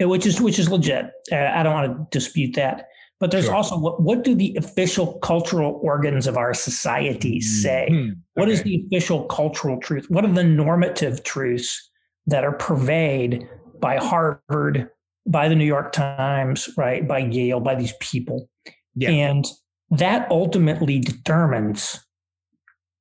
[0.00, 1.10] which is which is legit.
[1.30, 2.88] Uh, I don't want to dispute that.
[3.20, 3.54] But there's Sure.
[3.54, 7.88] also what what do the official cultural organs of our society say?
[7.90, 8.70] Hmm, What is okay.
[8.70, 10.06] the official cultural truth?
[10.08, 11.90] What are the normative truths
[12.26, 13.46] that are purveyed
[13.80, 14.88] by Harvard,
[15.26, 18.48] by the New York Times, right, by Yale, by these people?
[18.96, 19.10] Yeah.
[19.10, 19.44] And
[19.90, 22.04] that ultimately determines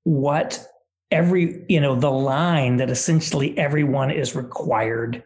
[0.04, 0.64] what
[1.10, 5.24] every, you know, the line that essentially everyone is required,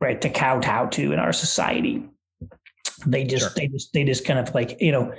[0.00, 2.02] right, to kowtow to in our society.
[3.06, 3.52] They just, Sure.
[3.56, 5.12] they just, they just kind of like, you know,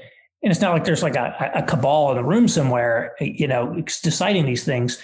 [0.44, 3.82] and it's not like there's like a, a cabal in a room somewhere, you know,
[4.04, 5.02] deciding these things.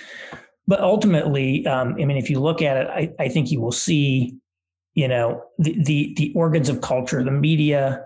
[0.68, 3.72] But ultimately, um, I mean, if you look at it, I, I think you will
[3.72, 4.38] see,
[4.94, 8.06] you know, the the, the organs of culture, the media,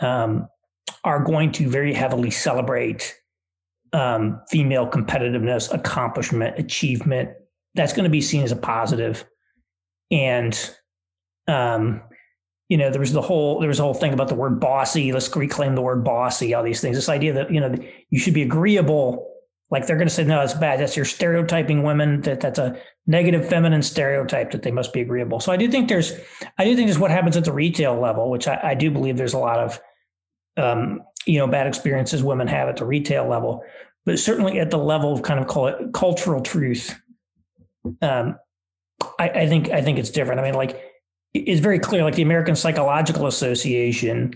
[0.00, 0.48] um,
[1.04, 3.14] are going to very heavily celebrate
[3.92, 7.30] um, female competitiveness, accomplishment, achievement.
[7.74, 9.24] That's going to be seen as a.
[10.10, 10.70] And
[11.46, 12.02] um,
[12.68, 15.12] you know, there was the whole there was a whole thing about the word bossy.
[15.12, 16.54] Let's reclaim the word bossy.
[16.54, 16.96] All these things.
[16.96, 17.74] This idea that you know
[18.10, 19.30] you should be agreeable.
[19.70, 20.78] Like they're going to say, no, it's bad.
[20.78, 22.20] That's you're stereotyping women.
[22.22, 25.40] That that's a negative feminine stereotype that they must be agreeable.
[25.40, 26.12] So I do think there's,
[26.58, 29.16] I do think there's what happens at the retail level, which I, I do believe
[29.16, 29.80] there's a lot of,
[30.56, 33.62] um, you know, bad experiences women have at the retail level,
[34.06, 36.98] but certainly at the level of kind of call it cultural truth.
[38.00, 38.38] Um,
[39.18, 40.40] I, I think I think it's different.
[40.40, 40.83] I mean, like
[41.34, 42.02] it's very clear.
[42.04, 44.34] Like the American Psychological Association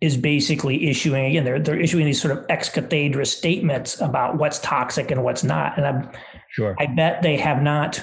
[0.00, 1.44] is basically issuing again.
[1.44, 5.76] They're they're issuing these sort of ex cathedra statements about what's toxic and what's not.
[5.78, 6.10] And I'm
[6.50, 6.74] Sure.
[6.78, 8.00] I bet they have not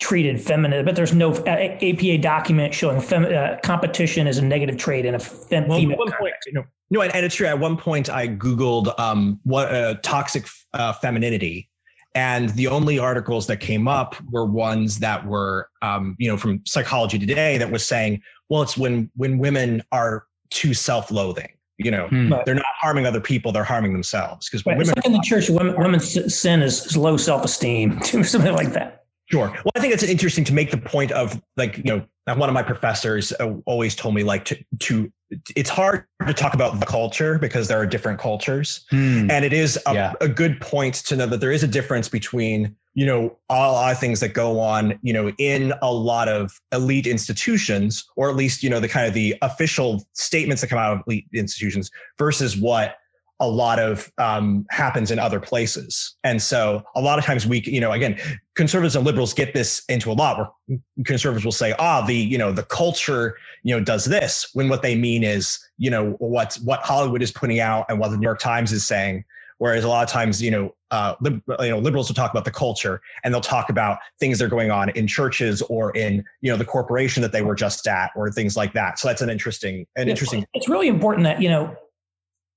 [0.00, 4.76] treated feminine, but there's no uh, APA document showing fem, uh, competition as a negative
[4.76, 6.48] trait in a fem, Well, female one point, context.
[6.52, 7.46] know, no, and, and it's true.
[7.46, 11.68] At one point, I googled um, what uh, toxic uh, femininity,
[12.14, 16.60] and the only articles that came up were ones that were, um, you know, from
[16.64, 21.48] Psychology Today that was saying, well, it's when when women are too self-loathing.
[21.78, 22.32] You know, Hmm.
[22.46, 24.48] They're not harming other people; they're harming themselves.
[24.48, 24.76] Because Right.
[24.76, 28.00] when It's women, like in the church, women, women's sin is, is low self esteem,
[28.22, 29.03] something like that.
[29.30, 29.48] Sure.
[29.48, 32.52] Well, I think it's interesting to make the point of like, you know, one of
[32.52, 35.12] my professors uh, always told me like to, to,
[35.56, 38.84] it's hard to talk about the culture because there are different cultures.
[38.90, 39.30] Hmm.
[39.30, 40.12] And it is a, Yeah.
[40.20, 43.92] a good point to know that there is a difference between, you know, a lot
[43.92, 48.36] of things that go on, you know, in a lot of elite institutions, or at
[48.36, 51.90] least, you know, the kind of the official statements that come out of elite institutions
[52.18, 52.96] versus what
[53.40, 56.14] a lot of um, happens in other places.
[56.22, 58.18] And so a lot of times we, you know, again,
[58.54, 62.38] conservatives and liberals get this into a lot where conservatives will say, ah, the, you
[62.38, 66.54] know, the culture, you know, does this when what they mean is, you know, what,
[66.62, 69.24] what Hollywood is putting out and what the New York Times is saying.
[69.58, 72.44] Whereas a lot of times, you know, uh, lib- you know, liberals will talk about
[72.44, 76.24] the culture and they'll talk about things that are going on in churches or in,
[76.40, 78.98] you know, the corporation that they were just at or things like that.
[78.98, 80.44] So that's an interesting, an interesting.
[80.54, 81.74] It's really important that, you know,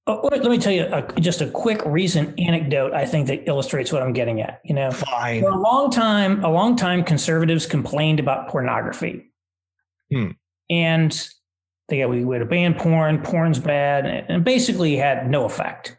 [0.07, 3.47] let me- let me tell you a, just a quick recent anecdote I think that
[3.47, 4.61] illustrates what I'm getting at.
[4.63, 5.41] You know, Fine.
[5.41, 9.31] for a long time, a long time, conservatives complained about pornography,
[10.11, 10.31] Hmm.
[10.69, 11.29] and
[11.89, 13.21] they got we would have banned porn.
[13.21, 15.97] Porn's bad, and basically had no effect.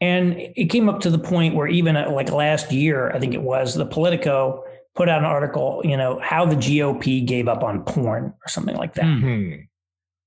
[0.00, 3.34] And it came up to the point where even uh, like last year, I think
[3.34, 4.62] it was, the Politico
[4.94, 8.76] put out an article, you know, how the GOP gave up on porn or something
[8.76, 9.04] like that.
[9.06, 9.20] Hmm.
[9.20, 9.54] Hmm.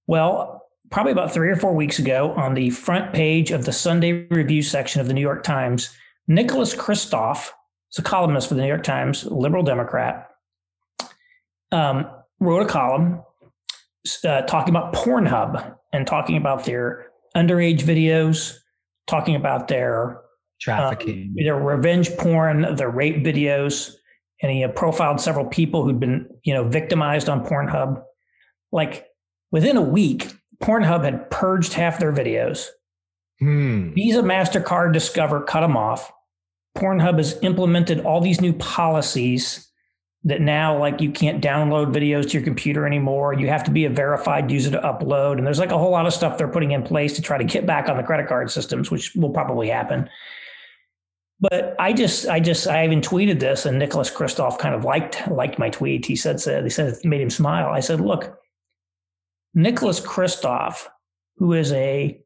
[0.08, 0.61] Well,
[0.92, 4.62] probably about three or four weeks ago, on the front page of the Sunday Review
[4.62, 5.96] section of the New York Times,
[6.28, 7.50] Nicholas Kristof,
[7.92, 10.30] is a columnist for the New York Times, liberal Democrat,
[11.72, 12.08] um,
[12.40, 13.24] wrote a column
[14.26, 18.58] uh, talking about Pornhub and talking about their underage videos,
[19.08, 20.22] talking about their
[20.60, 21.34] Trafficking.
[21.36, 23.94] their revenge porn, their rape videos,
[24.42, 28.04] and he profiled several people who'd been, you know, victimized on Pornhub.
[28.72, 29.08] Like
[29.52, 32.68] within a week, Pornhub had purged half their videos.
[33.40, 33.94] Hmm.
[33.94, 36.12] Visa, MasterCard, Discover cut them off.
[36.78, 39.68] Pornhub has implemented all these new policies
[40.24, 43.34] that now like you can't download videos to your computer anymore.
[43.34, 45.38] You have to be a verified user to upload.
[45.38, 47.44] And there's like a whole lot of stuff they're putting in place to try to
[47.44, 50.08] get back on the credit card systems, which will probably happen.
[51.40, 55.28] But I just, I just, I even tweeted this, and Nicholas Kristof kind of liked
[55.28, 56.06] liked my tweet.
[56.06, 57.70] He said, said, he said it made him smile.
[57.70, 58.41] I said, look,
[59.54, 60.88] Nicholas Kristof,
[61.38, 62.20] who is a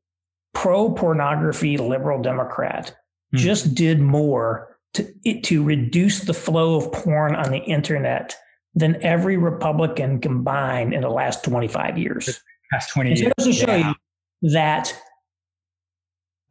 [0.53, 2.95] pro pornography liberal Democrat,
[3.31, 3.37] hmm.
[3.37, 8.35] just did more to to reduce the flow of porn on the internet
[8.73, 12.41] than every Republican combined in the last 25 years.
[12.71, 13.33] Past 20 years.
[13.39, 13.93] to show yeah.
[14.41, 14.93] you that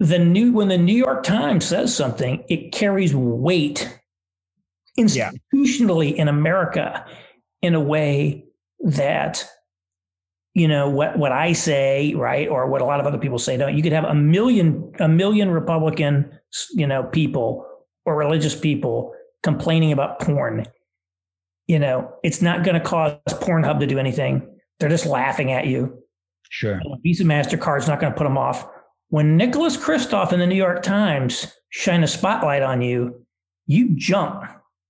[0.00, 4.00] the new when the New York Times says something, it carries weight
[4.98, 6.22] institutionally yeah.
[6.22, 7.04] in America
[7.62, 8.44] in a way
[8.80, 9.46] that
[10.54, 13.56] you know what what I say, right, or what a lot of other people say.
[13.56, 16.30] Don't you could have a million a million Republican
[16.72, 17.66] you know people
[18.06, 20.66] or religious people complaining about porn.
[21.66, 24.46] You know, it's not going to cause Pornhub to do anything.
[24.78, 25.98] They're just laughing at you.
[26.50, 26.80] Sure.
[27.02, 28.68] Visa Mastercard's not going to put them off
[29.14, 33.24] when Nicholas Kristof in the New York Times shine a spotlight on you,
[33.66, 34.42] you jump.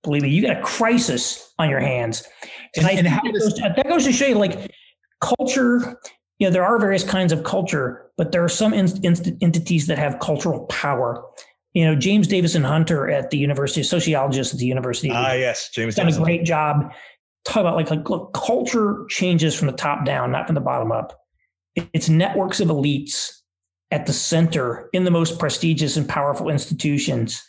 [0.03, 2.27] Believe me, you got a crisis on your hands.
[2.75, 4.71] And, and, and that, goes to, that goes to show you like
[5.21, 5.99] culture,
[6.39, 9.87] you know, there are various kinds of culture, but there are some in, in, entities
[9.87, 11.25] that have cultural power.
[11.73, 15.11] You know, James Davison Hunter at the University, sociologist at the University.
[15.13, 16.93] Ah, yes, James done a great job.
[17.45, 20.93] Talk about like, like look, culture changes from the top down, not from the bottom
[20.93, 21.21] up.
[21.75, 23.33] It's networks of elites
[23.91, 27.43] at the center in the most prestigious and powerful institutions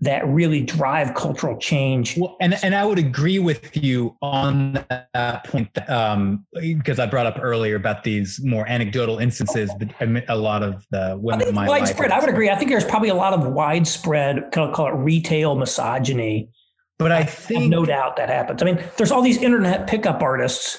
[0.00, 2.18] that really drive cultural change.
[2.18, 7.26] Well, and and I would agree with you on that point um, because I brought
[7.26, 9.88] up earlier about these more anecdotal instances, but
[10.28, 12.10] a lot of the women in my widespread.
[12.10, 12.50] I would agree.
[12.50, 16.50] I think there's probably a lot of widespread, call, call it retail misogyny.
[16.98, 18.62] But I think no doubt that happens.
[18.62, 20.78] I mean, there's all these internet pickup artists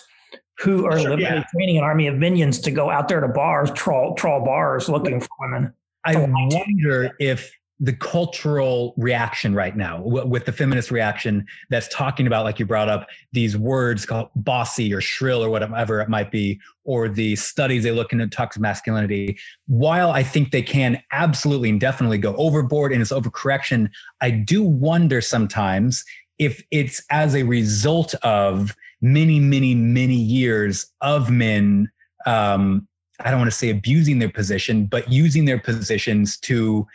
[0.59, 1.43] who are sure, literally yeah.
[1.53, 5.19] training an army of minions to go out there to bars, trawl, trawl bars looking
[5.19, 5.73] for women.
[6.05, 12.45] I wonder if the cultural reaction right now with the feminist reaction that's talking about
[12.45, 16.59] like you brought up these words called bossy or shrill or whatever it might be
[16.85, 19.37] or the studies they look into toxic masculinity.
[19.67, 23.89] While i think they can absolutely and definitely go overboard in its overcorrection
[24.21, 26.05] i do wonder sometimes
[26.37, 31.89] if it's as a result of many, many, many years of men,
[32.25, 32.87] um,
[33.19, 36.85] I don't want to say abusing their position, but using their positions to,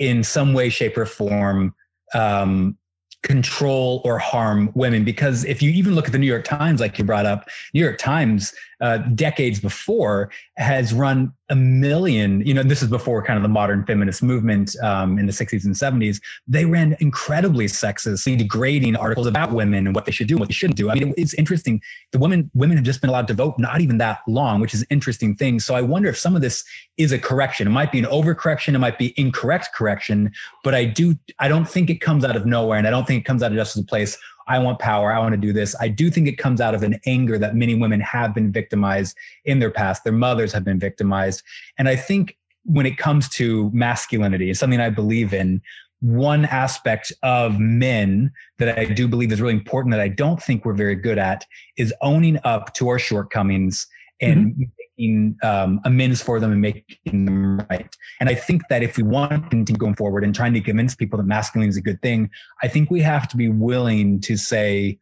[0.00, 1.72] in some way, shape, or form,
[2.14, 2.76] um,
[3.22, 5.04] control or harm women.
[5.04, 7.80] Because if you even look at the new york times like you brought up new
[7.80, 13.38] york times uh, decades before has run a million you know this is before kind
[13.38, 18.36] of the modern feminist movement um, in the 60s and 70s they ran incredibly sexist
[18.36, 20.90] degrading articles about women and what they should do and what they shouldn't do.
[20.90, 21.80] I mean it's interesting.
[22.12, 24.82] The women women have just been allowed to vote not even that long which is
[24.82, 25.60] an interesting thing.
[25.60, 26.62] So i wonder if some of this
[26.98, 27.66] is a correction.
[27.66, 28.74] It might be an overcorrection.
[28.74, 30.30] It might be incorrect correction
[30.62, 33.22] but i do i don't think it comes out of nowhere and i don't think
[33.22, 34.18] it comes out of just a place
[34.50, 35.12] I want power.
[35.12, 35.76] I want to do this.
[35.80, 39.16] I do think it comes out of an anger that many women have been victimized
[39.44, 40.02] in their past.
[40.02, 41.42] Their mothers have been victimized.
[41.78, 45.62] And I think when it comes to masculinity, it's something I believe in.
[46.00, 50.64] One aspect of men that I do believe is really important that I don't think
[50.64, 53.86] we're very good at is owning up to our shortcomings
[54.20, 54.62] and mm-hmm
[55.00, 57.96] making um, amends for them and making them right.
[58.20, 60.94] And I think that if we want to continue going forward and trying to convince
[60.94, 62.30] people that masculine is a good thing,
[62.62, 64.98] I think we have to be willing to say,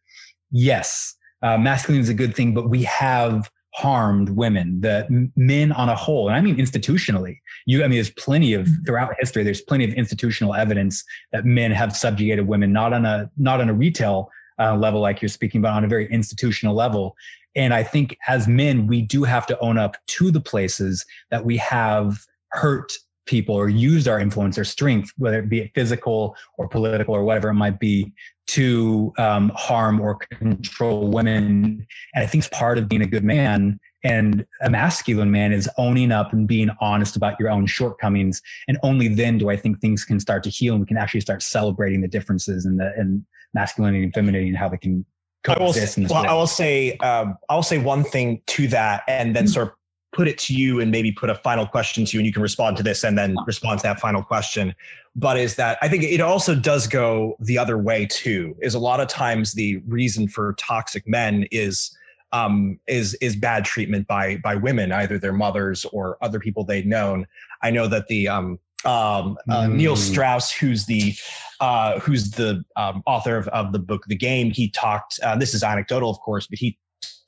[0.50, 5.88] yes, uh, masculine is a good thing, but we have harmed women, the men on
[5.88, 7.38] a whole, and I mean institutionally.
[7.66, 8.84] You, I mean, there's plenty of mm-hmm.
[8.84, 9.44] throughout history.
[9.44, 13.68] There's plenty of institutional evidence that men have subjugated women, not on a not on
[13.68, 17.16] a retail uh, level like you're speaking, about, on a very institutional level.
[17.56, 21.44] And I think as men, we do have to own up to the places that
[21.44, 22.18] we have
[22.50, 22.92] hurt
[23.26, 27.50] people or used our influence or strength, whether it be physical or political or whatever
[27.50, 28.12] it might be,
[28.46, 31.86] to um, harm or control women.
[32.14, 35.68] And I think it's part of being a good man and a masculine man is
[35.76, 38.40] owning up and being honest about your own shortcomings.
[38.68, 41.20] And only then do I think things can start to heal and we can actually
[41.20, 43.24] start celebrating the differences in the in
[43.54, 45.04] masculinity and femininity and how they can
[45.46, 45.74] I will,
[46.10, 49.52] well, I will say um, I'll say one thing to that, and then mm-hmm.
[49.52, 49.74] sort of
[50.12, 52.42] put it to you, and maybe put a final question to you, and you can
[52.42, 54.74] respond to this, and then respond to that final question.
[55.16, 58.56] But is that I think it also does go the other way too.
[58.60, 61.96] Is a lot of times the reason for toxic men is
[62.32, 66.86] um, is is bad treatment by by women, either their mothers or other people they'd
[66.86, 67.26] known.
[67.62, 69.74] I know that the um, um, uh, mm.
[69.74, 71.14] Neil Strauss, who's the
[71.60, 75.18] uh, who's the um, author of, of the book The Game, he talked.
[75.22, 76.78] Uh, this is anecdotal, of course, but he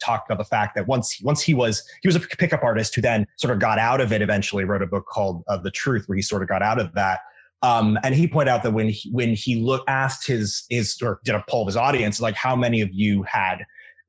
[0.00, 3.02] talked about the fact that once once he was he was a pickup artist who
[3.02, 4.22] then sort of got out of it.
[4.22, 6.92] Eventually, wrote a book called uh, The Truth, where he sort of got out of
[6.94, 7.20] that.
[7.62, 11.20] Um, and he pointed out that when he, when he looked asked his his or
[11.24, 13.66] did a poll of his audience, like how many of you had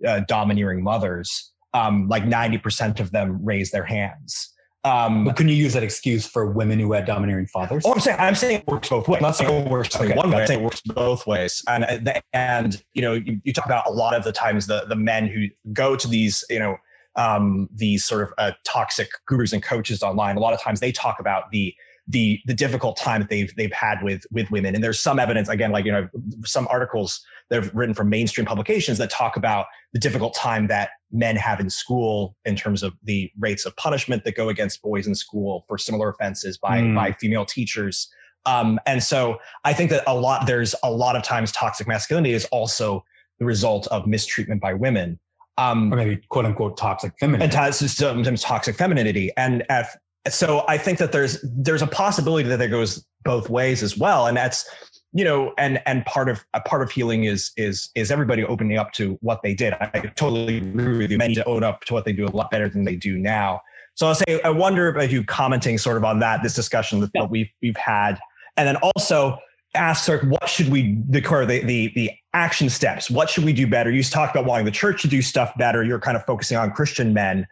[0.08, 4.54] uh, domineering mothers, um, like ninety percent of them raise their hands.
[4.84, 7.84] Um, but can you use that excuse for women who had domineering fathers?
[7.86, 9.18] Oh, I'm saying I'm saying it works both ways.
[9.18, 10.16] I'm not saying it works okay.
[10.16, 10.41] one way.
[10.41, 11.64] I'm saying it works both ways.
[11.68, 14.86] And uh, and you know, you, you, talk about a lot of the times the
[14.88, 16.78] the men who go to these you know
[17.16, 20.36] um, these sort of uh, toxic gurus and coaches online.
[20.36, 21.76] A lot of times they talk about the
[22.08, 24.76] the the difficult time that they've they've had with with women.
[24.76, 26.08] And there's some evidence again, like you know,
[26.43, 30.91] some articles that have written from mainstream publications that talk about the difficult time that
[31.12, 35.08] men have in school in terms of the rates of punishment that go against boys
[35.08, 36.95] in school for similar offenses by mm.
[36.95, 38.10] by female teachers.
[38.45, 42.34] Um, and so I think that a lot there's a lot of times toxic masculinity
[42.34, 43.04] is also
[43.39, 45.20] the result of mistreatment by women.
[45.58, 47.56] Um, or maybe quote unquote toxic femininity.
[47.56, 49.32] And t- sometimes toxic femininity.
[49.36, 53.84] And at, so I think that there's there's a possibility that there goes both ways
[53.84, 54.28] as well.
[54.28, 54.70] And that's
[55.14, 58.78] you know, and and part of a part of healing is is is everybody opening
[58.78, 59.74] up to what they did.
[59.74, 61.18] I totally agree with you.
[61.18, 63.62] Many to own up to what they do a lot better than they do now.
[63.96, 67.12] So I'll say I wonder about you commenting sort of on that this discussion that
[67.14, 67.26] yeah.
[67.26, 68.20] we've we've had,
[68.58, 69.38] and then also
[69.74, 73.10] ask sort what should we the the the the action steps.
[73.10, 73.92] What should we do better?
[73.92, 75.84] You talked about wanting the church to do stuff better.
[75.84, 77.46] You're kind of focusing on Christian men.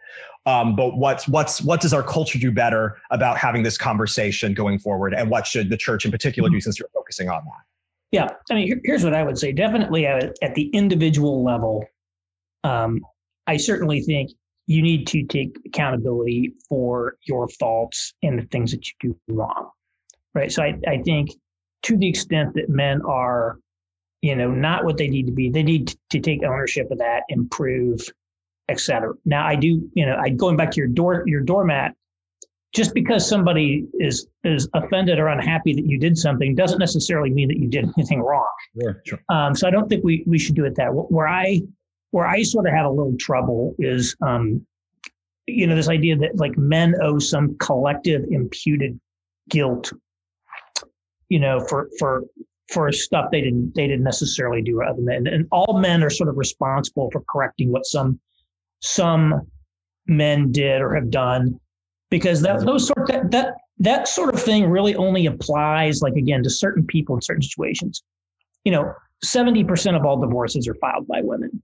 [0.46, 4.78] Um, but what's what's what does our culture do better about having this conversation going
[4.78, 6.60] forward, and what should the church in particular do mm-hmm.
[6.60, 7.64] since you're focusing on that?
[8.10, 9.52] Yeah, I mean, here's what I would say.
[9.52, 11.84] Definitely at, at the individual level,
[12.64, 13.00] um,
[13.46, 14.30] I certainly think
[14.66, 18.92] you need to take accountability for your faults and the things that you
[19.28, 19.70] do wrong,
[20.34, 20.50] right?
[20.50, 21.30] So I, I think
[21.82, 23.58] to the extent that men are,
[24.22, 27.22] you know, not what they need to be, they need to take ownership of that,
[27.28, 28.00] improve,
[28.68, 29.14] etc.
[29.24, 31.94] Now, I do, you know, I going back to your door, your doormat.
[32.72, 37.48] Just because somebody is is offended or unhappy that you did something doesn't necessarily mean
[37.48, 38.46] that you did anything wrong.
[38.80, 39.18] Sure, sure.
[39.28, 40.90] Um, so I don't think we we should do it that.
[40.92, 41.62] Where I
[42.12, 44.64] where I sort of have a little trouble is, um,
[45.46, 49.00] you know, this idea that like men owe some collective imputed
[49.48, 49.92] guilt,
[51.30, 52.24] you know, for for
[52.70, 55.26] for stuff they didn't they didn't necessarily do other men.
[55.26, 58.20] And all men are sort of responsible for correcting what some
[58.80, 59.46] some
[60.06, 61.58] men did or have done
[62.10, 66.42] because that those sort that that that sort of thing really only applies like again
[66.42, 68.02] to certain people in certain situations.
[68.64, 68.92] You know
[69.24, 71.62] 70% of all divorces are filed by women.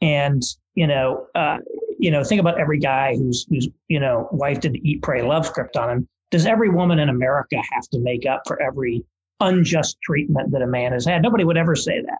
[0.00, 0.42] And
[0.74, 1.58] you know uh,
[1.98, 5.22] you know think about every guy who's who's you know wife did the eat pray
[5.22, 9.04] love script on him does every woman in america have to make up for every
[9.40, 12.18] unjust treatment that a man has had nobody would ever say that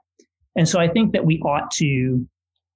[0.56, 2.26] and so i think that we ought to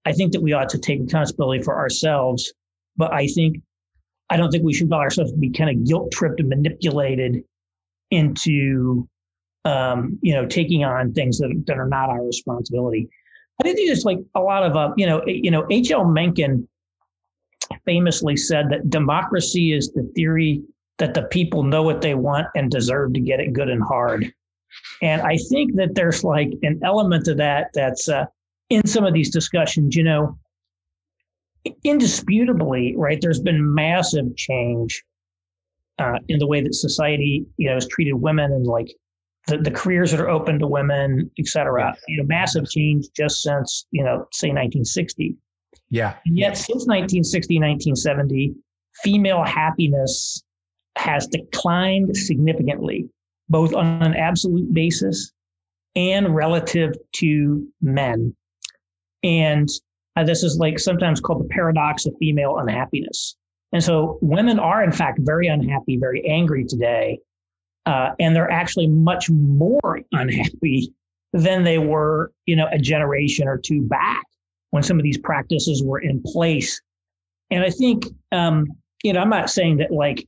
[0.04, 2.52] I think that we ought to take responsibility for ourselves.
[2.96, 3.58] But I think,
[4.30, 7.42] I don't think we should allow ourselves to be kind of guilt tripped and manipulated
[8.10, 9.08] into,
[9.64, 13.08] um, you know, taking on things that, that are not our responsibility.
[13.60, 16.04] I think there's like a lot of, uh, you know, you know, H.L.
[16.04, 16.68] Mencken
[17.84, 20.62] famously said that democracy is the theory
[21.02, 24.32] that the people know what they want and deserve to get it good and hard.
[25.02, 28.26] And I think that there's like an element of that that's uh,
[28.70, 30.38] in some of these discussions, you know,
[31.82, 35.02] indisputably, right, there's been massive change
[35.98, 38.94] uh, in the way that society, you know, has treated women and like
[39.48, 41.96] the, the careers that are open to women, et cetera.
[42.06, 45.36] You know, massive change just since, you know, say 1960.
[45.90, 46.14] Yeah.
[46.26, 48.54] And yet since 1960, 1970,
[49.02, 50.44] female happiness
[50.96, 53.08] has declined significantly,
[53.48, 55.32] both on an absolute basis
[55.94, 58.34] and relative to men.
[59.22, 59.68] And
[60.16, 63.36] uh, this is like sometimes called the paradox of female unhappiness.
[63.72, 67.18] And so women are, in fact, very unhappy, very angry today.
[67.86, 70.92] Uh, and they're actually much more unhappy
[71.32, 74.24] than they were, you know, a generation or two back
[74.70, 76.80] when some of these practices were in place.
[77.50, 78.66] And I think, um,
[79.02, 80.26] you know, I'm not saying that like,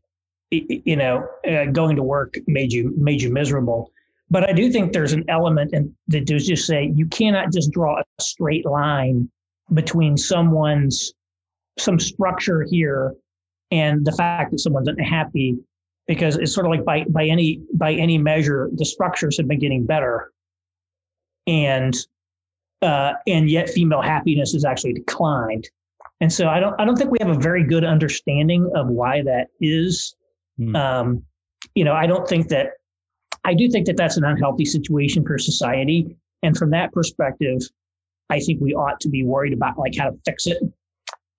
[0.85, 3.91] you know, uh, going to work made you made you miserable,
[4.31, 7.71] but I do think there's an element in, that does just say you cannot just
[7.71, 9.31] draw a straight line
[9.73, 11.13] between someone's
[11.79, 13.15] some structure here
[13.71, 15.59] and the fact that someone's unhappy
[16.07, 19.59] because it's sort of like by by any by any measure the structures have been
[19.59, 20.33] getting better.
[21.47, 21.95] And
[22.83, 25.69] uh, and yet female happiness has actually declined.
[26.21, 29.23] And so I don't I don't think we have a very good understanding of why
[29.23, 30.15] that is.
[30.59, 30.77] Hmm.
[30.77, 31.23] Um,
[31.75, 32.69] you know, I don't think that
[33.45, 36.17] I do think that that's an unhealthy situation for society.
[36.43, 37.59] And from that perspective,
[38.31, 40.59] I think we ought to be worried about like how to fix it.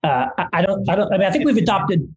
[0.04, 2.14] Uh, I, I don't I don't I mean I think we've adopted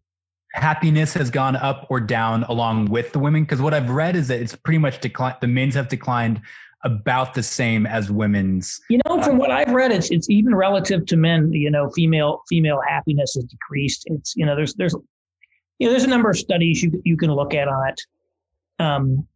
[0.52, 4.26] happiness has gone up or down along with the women because what i've read is
[4.26, 6.40] that it's pretty much declined the men's have declined
[6.84, 11.04] about the same as women's You know, from what I've read, it's it's even relative
[11.06, 11.52] to men.
[11.52, 14.04] You know, female female happiness has decreased.
[14.06, 14.94] It's you know, there's there's
[15.80, 18.00] you know, there's a number of studies you you can look at on it.
[18.78, 19.26] Um,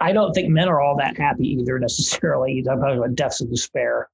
[0.00, 2.64] I don't think men are all that happy either necessarily.
[2.68, 4.08] I'm talking about deaths of despair.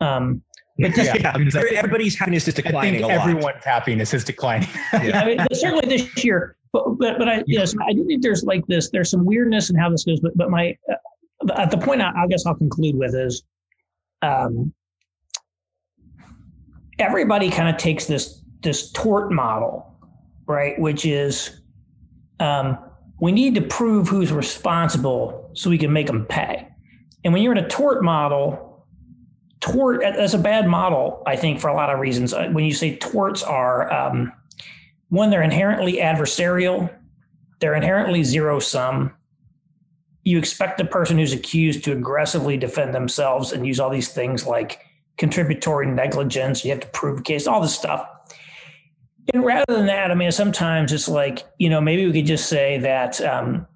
[0.00, 0.42] Um,
[0.78, 3.28] but this, yeah, everybody's happiness is i declining think a lot.
[3.28, 6.56] everyone's happiness is declining I mean, certainly this year.
[6.72, 8.90] But but but I yes, I do think there's like this.
[8.90, 10.20] There's some weirdness in how this goes.
[10.20, 13.42] But but my uh, at the point I, I guess I'll conclude with is,
[14.22, 14.72] um,
[16.98, 19.89] everybody kind of takes this this tort model,
[20.50, 20.78] right?
[20.78, 21.60] Which is,
[22.40, 22.78] um,
[23.20, 26.66] we need to prove who's responsible so we can make them pay.
[27.24, 28.86] And when you're in a tort model,
[29.60, 32.32] tort that's a bad model, I think, for a lot of reasons.
[32.32, 34.32] Uh, When you say torts are um,
[35.10, 36.90] one, they're inherently adversarial,
[37.60, 39.12] they're inherently zero sum.
[40.24, 44.46] You expect the person who's accused to aggressively defend themselves and use all these things
[44.46, 44.80] like
[45.18, 46.64] contributory negligence.
[46.64, 48.06] You have to prove a case, all this stuff.
[49.32, 52.48] And rather than that, I mean, sometimes it's like, you know, maybe we could just
[52.48, 53.66] say that, um,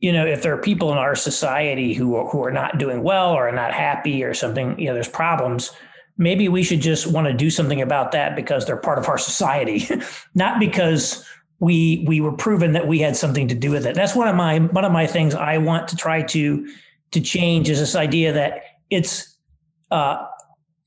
[0.00, 3.02] you know, if there are people in our society who are, who are not doing
[3.02, 5.70] well or are not happy or something, you know, there's problems.
[6.18, 9.18] Maybe we should just want to do something about that because they're part of our
[9.18, 9.88] society,
[10.34, 11.24] not because
[11.58, 13.94] we we were proven that we had something to do with it.
[13.94, 16.68] That's one of my one of my things I want to try to
[17.12, 19.36] to change is this idea that it's
[19.90, 20.26] uh,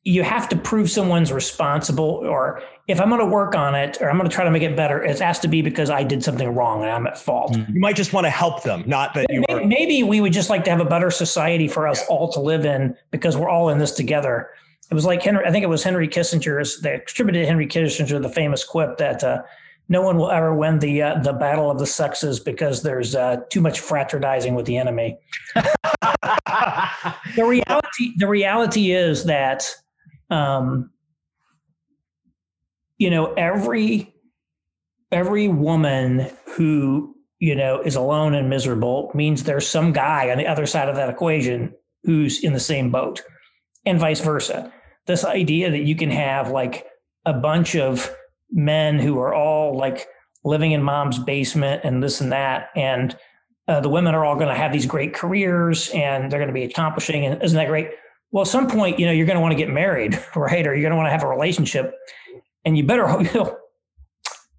[0.04, 4.10] you have to prove someone's responsible or if I'm going to work on it or
[4.10, 6.24] I'm going to try to make it better, it has to be because I did
[6.24, 7.56] something wrong and I'm at fault.
[7.56, 9.68] You might just want to help them, not that you Maybe, are.
[9.68, 12.66] maybe we would just like to have a better society for us all to live
[12.66, 14.50] in because we're all in this together.
[14.90, 18.30] It was like Henry, I think it was Henry Kissinger's, they attributed Henry Kissinger the
[18.30, 19.44] famous quip that uh,
[19.90, 23.38] no one will ever win the uh, the battle of the sexes because there's uh,
[23.50, 25.18] too much fraternizing with the enemy.
[27.36, 29.68] the reality the reality is that
[30.30, 30.92] um,
[32.98, 34.14] you know every
[35.12, 40.48] every woman who you know is alone and miserable means there's some guy on the
[40.48, 41.74] other side of that equation
[42.04, 43.22] who's in the same boat
[43.86, 44.72] and vice versa.
[45.08, 46.86] This idea that you can have like
[47.26, 48.14] a bunch of
[48.52, 50.08] men who are all like
[50.44, 53.18] living in mom's basement and this and that and
[53.68, 56.54] uh, the women are all going to have these great careers and they're going to
[56.54, 57.90] be accomplishing and isn't that great
[58.32, 60.66] well at some point you know you're going to want to get married right?
[60.66, 61.94] Or you're going to want to have a relationship.
[62.66, 63.58] And you better you know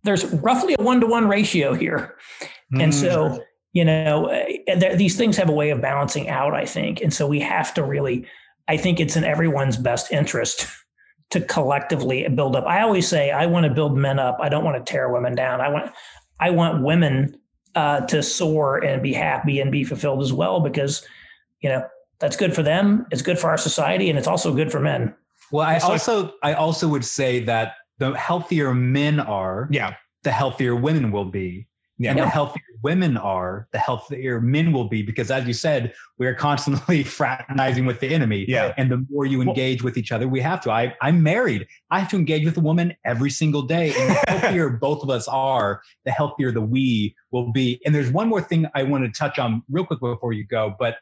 [0.02, 2.16] there's roughly a one-to-one ratio here.
[2.72, 3.42] And so
[3.72, 4.44] you know uh,
[4.78, 7.00] there, these things have a way of balancing out i think.
[7.00, 8.26] And so we have to really
[8.68, 10.66] i think it's in everyone's best interest
[11.30, 12.64] to collectively build up.
[12.66, 14.38] I always say i want to build men up.
[14.40, 15.60] I don't want to tear women down.
[15.60, 15.92] I want
[16.38, 17.36] i want women
[17.74, 21.06] uh, to soar and be happy and be fulfilled as well because
[21.60, 21.86] you know
[22.20, 25.14] that's good for them it's good for our society and it's also good for men
[25.52, 29.94] well i So- also i also would say that the healthier men are Yeah.
[30.22, 31.66] the healthier women will be
[31.98, 32.10] Yeah.
[32.12, 35.02] and the healthier women are, the healthier men will be.
[35.02, 38.46] Because as you said, we are constantly fraternizing with the enemy.
[38.48, 38.72] Yeah.
[38.78, 40.70] And the more you Well- engage with each other, we have to.
[40.70, 41.66] I, I'm married.
[41.90, 43.92] I have to engage with a woman every single day.
[43.94, 47.78] And the healthier both of us are, the healthier the we will be.
[47.84, 50.74] And there's one more thing I want to touch on real quick before you go.
[50.78, 50.96] But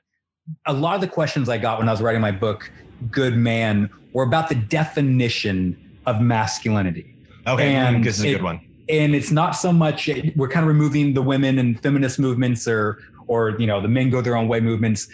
[0.66, 2.70] a lot of the questions I got when I was writing my book,
[3.10, 5.76] Good Man, were about the definition
[6.06, 7.14] of masculinity
[7.48, 7.74] Okay.
[7.74, 8.60] And this is a good one.
[8.88, 12.98] and it's not so much we're kind of removing the women and feminist movements or
[13.26, 15.08] or you know the men go their own way movements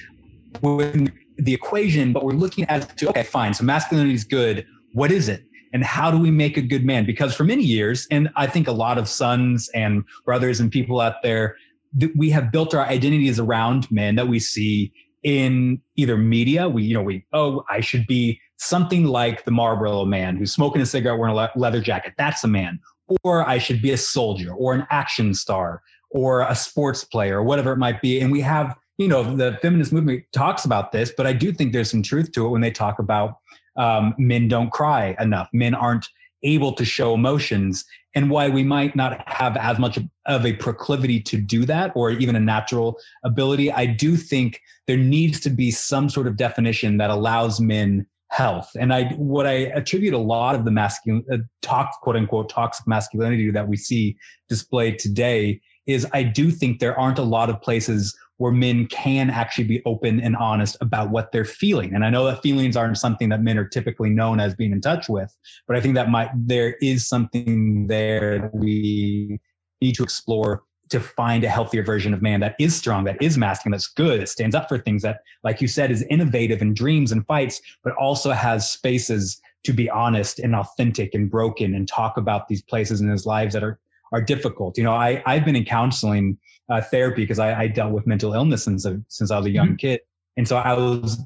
[0.61, 5.13] with the equation but we're looking at to, okay fine so masculinity is good what
[5.13, 8.29] is it and how do we make a good man because for many years and
[8.37, 11.57] i think a lot of sons and brothers and people out there
[11.97, 14.93] that we have built our identities around men that we see
[15.25, 20.05] in either media we you know we oh i should be something like the marlboro
[20.05, 22.15] man who's smoking a cigarette wearing a le- leather jacket.
[22.17, 22.81] That's a man.
[23.23, 27.43] Or I should be a soldier or an action star or a sports player or
[27.43, 28.21] whatever it might be.
[28.21, 31.73] And we have, you know, the feminist movement talks about this, but I do think
[31.73, 33.39] there's some truth to it when they talk about
[33.77, 36.09] um, men don't cry enough, men aren't
[36.45, 37.85] able to show emotions,
[38.15, 42.11] and why we might not have as much of a proclivity to do that or
[42.11, 43.73] even a natural ability.
[43.73, 48.71] I do think there needs to be some sort of definition that allows men health.
[48.79, 52.87] And I, what I attribute a lot of the masculine, uh, talk, quote unquote, toxic
[52.87, 54.17] masculinity that we see
[54.49, 59.31] displayed today is I do think there aren't a lot of places where men can
[59.31, 61.95] actually be open and honest about what they're feeling.
[61.95, 64.81] And I know that feelings aren't something that men are typically known as being in
[64.81, 65.35] touch with,
[65.69, 69.39] but I think that might, there is something there that we
[69.81, 73.39] need to explore to find a healthier version of man that is strong, that is
[73.39, 76.77] masculine, that's good, that stands up for things that, like you said, is innovative and
[76.77, 81.89] dreams and fights, but also has spaces to be honest and authentic and broken and
[81.89, 83.79] talk about these places in his lives that are
[84.15, 84.79] are difficult.
[84.79, 86.39] You know, I I've been in counseling
[86.71, 89.69] uh, therapy because I, I, dealt with mental illness since since I was a young
[89.69, 89.89] mm-hmm.
[89.89, 90.01] kid,
[90.37, 91.21] and so I was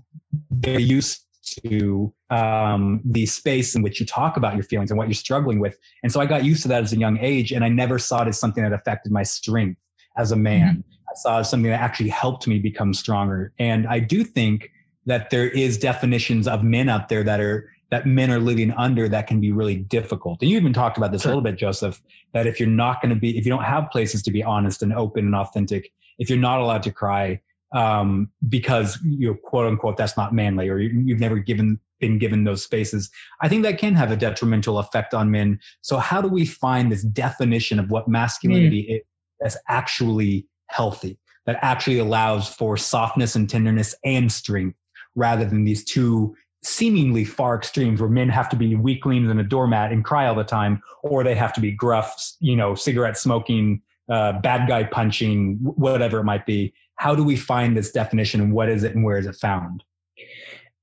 [0.50, 1.24] very used
[1.62, 5.60] to um, the space in which you talk about your feelings and what you're struggling
[5.60, 5.78] with.
[6.02, 8.22] And so I got used to that as a young age, and I never saw
[8.22, 9.80] it as something that affected my strength
[10.16, 10.76] as a man.
[10.76, 11.10] Mm-hmm.
[11.10, 13.52] I saw it as something that actually helped me become stronger.
[13.58, 14.70] And I do think
[15.06, 19.08] that there is definitions of men out there that are that men are living under
[19.08, 20.40] that can be really difficult.
[20.42, 21.32] And you even talked about this sure.
[21.32, 22.02] a little bit, Joseph,
[22.34, 24.82] that if you're not going to be, if you don't have places to be honest
[24.82, 27.40] and open and authentic, if you're not allowed to cry,
[27.72, 32.18] um, because you know, quote unquote, that's not manly, or you, you've never given been
[32.18, 33.10] given those spaces,
[33.40, 35.58] I think that can have a detrimental effect on men.
[35.80, 38.96] So how do we find this definition of what masculinity mm.
[38.96, 39.02] is
[39.40, 44.78] that's actually healthy, that actually allows for softness and tenderness and strength,
[45.16, 49.44] rather than these two seemingly far extremes where men have to be weaklings and a
[49.44, 53.16] doormat and cry all the time, or they have to be gruff, you know, cigarette
[53.16, 53.80] smoking,
[54.10, 56.72] uh, bad guy punching, whatever it might be.
[56.96, 59.84] How do we find this definition and what is it and where is it found?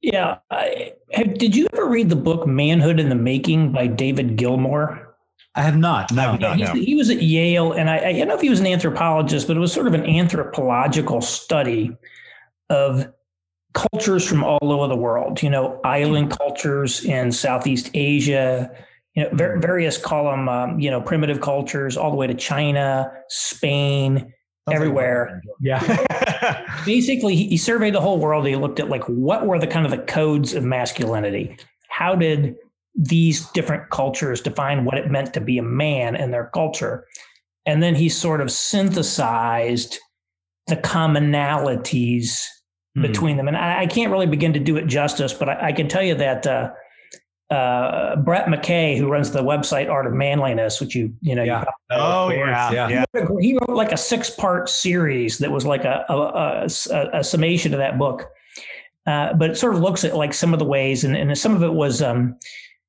[0.01, 0.38] Yeah.
[0.51, 5.15] I, have, did you ever read the book Manhood in the Making by David Gilmore?
[5.55, 6.11] I have not.
[6.11, 6.73] No, yeah, no, no.
[6.73, 9.55] He was at Yale, and I, I don't know if he was an anthropologist, but
[9.55, 11.95] it was sort of an anthropological study
[12.69, 13.07] of
[13.76, 15.43] cultures from all over the world.
[15.43, 18.71] You know, island cultures in Southeast Asia.
[19.13, 22.34] You know, ver- various call them, um, you know, primitive cultures, all the way to
[22.34, 25.41] China, Spain, Sounds everywhere.
[25.45, 26.82] Like yeah.
[26.86, 28.47] Basically, he, he surveyed the whole world.
[28.47, 31.55] He looked at like what were the kind of the codes of masculinity.
[31.89, 32.55] How did
[32.95, 37.05] these different cultures define what it meant to be a man in their culture?
[37.65, 39.99] And then he sort of synthesized
[40.67, 42.41] the commonalities
[42.95, 43.01] mm.
[43.01, 43.47] between them.
[43.47, 46.03] And I, I, can't really begin to do it justice, but I, I can tell
[46.03, 46.71] you that uh,
[47.49, 51.61] uh, Brett McKay, who runs the website Art of Manliness, which you you know, yeah.
[51.61, 53.05] You oh yeah, yeah.
[53.13, 57.19] He wrote, he wrote, like a six part series that was like a a, a,
[57.19, 58.27] a summation of that book.
[59.05, 61.55] Uh, but it sort of looks at like some of the ways, and, and some
[61.55, 62.35] of it was, um,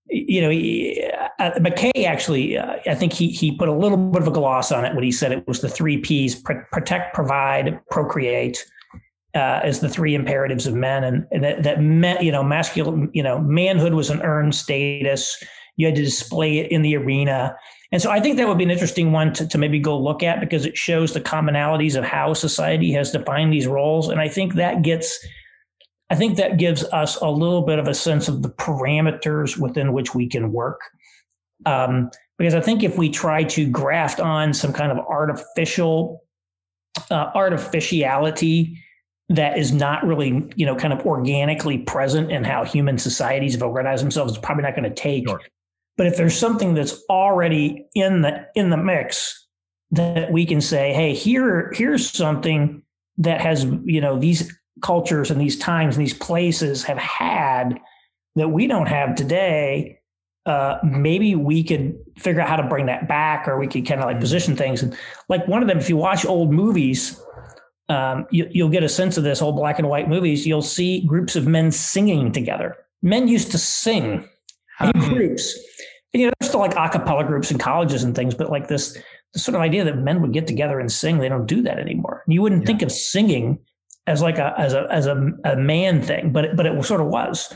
[0.06, 1.06] you know, he,
[1.38, 4.72] uh, McKay actually, uh, I think he he put a little bit of a gloss
[4.72, 8.64] on it when he said it was the three P's: pr- protect, provide, procreate
[9.36, 13.10] uh, as the three imperatives of men, and, and that, that men, you know, masculine,
[13.12, 15.36] you know, manhood was an earned status.
[15.76, 17.54] You had to display it in the arena,
[17.92, 20.22] and so I think that would be an interesting one to, to maybe go look
[20.22, 24.28] at because it shows the commonalities of how society has defined these roles, and I
[24.28, 25.24] think that gets.
[26.08, 29.92] I think that gives us a little bit of a sense of the parameters within
[29.92, 30.80] which we can work.
[31.66, 36.22] Um, because I think if we try to graft on some kind of artificial
[37.10, 38.78] uh, artificiality
[39.28, 43.62] that is not really, you know, kind of organically present in how human societies have
[43.62, 45.28] organized themselves is probably not going to take.
[45.28, 45.40] Sure.
[45.96, 49.46] But if there's something that's already in the in the mix
[49.90, 52.82] that we can say, hey, here here's something
[53.18, 54.52] that has, you know, these
[54.82, 57.80] cultures and these times and these places have had
[58.36, 59.98] that we don't have today.
[60.44, 64.00] Uh, maybe we could figure out how to bring that back, or we could kind
[64.00, 64.82] of like position things.
[64.82, 64.96] And
[65.28, 67.20] like one of them, if you watch old movies,
[67.88, 70.46] um, you, you'll get a sense of this old black and white movies.
[70.46, 72.76] You'll see groups of men singing together.
[73.02, 74.28] Men used to sing
[74.80, 75.54] in um, groups.
[76.12, 78.68] And, you know, there's still like a cappella groups in colleges and things, but like
[78.68, 78.96] this,
[79.34, 81.78] this sort of idea that men would get together and sing, they don't do that
[81.78, 82.24] anymore.
[82.26, 82.66] You wouldn't yeah.
[82.66, 83.58] think of singing
[84.06, 87.00] as like a as a as a, a man thing, but it, but it sort
[87.00, 87.52] of was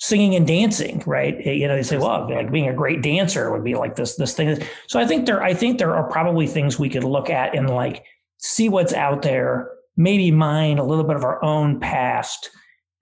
[0.00, 1.44] singing and dancing, right?
[1.44, 4.32] You know, they say, well, like being a great dancer would be like this this
[4.32, 4.62] thing.
[4.86, 7.66] So I think there I think there are probably things we could look at in
[7.66, 8.04] like
[8.38, 12.50] see what's out there, maybe mine a little bit of our own past,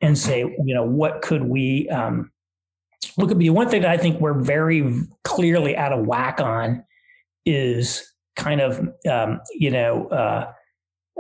[0.00, 2.30] and say, you know, what could we, um,
[3.14, 4.92] what could be one thing that I think we're very
[5.24, 6.84] clearly out of whack on
[7.46, 10.52] is kind of, um, you know, uh,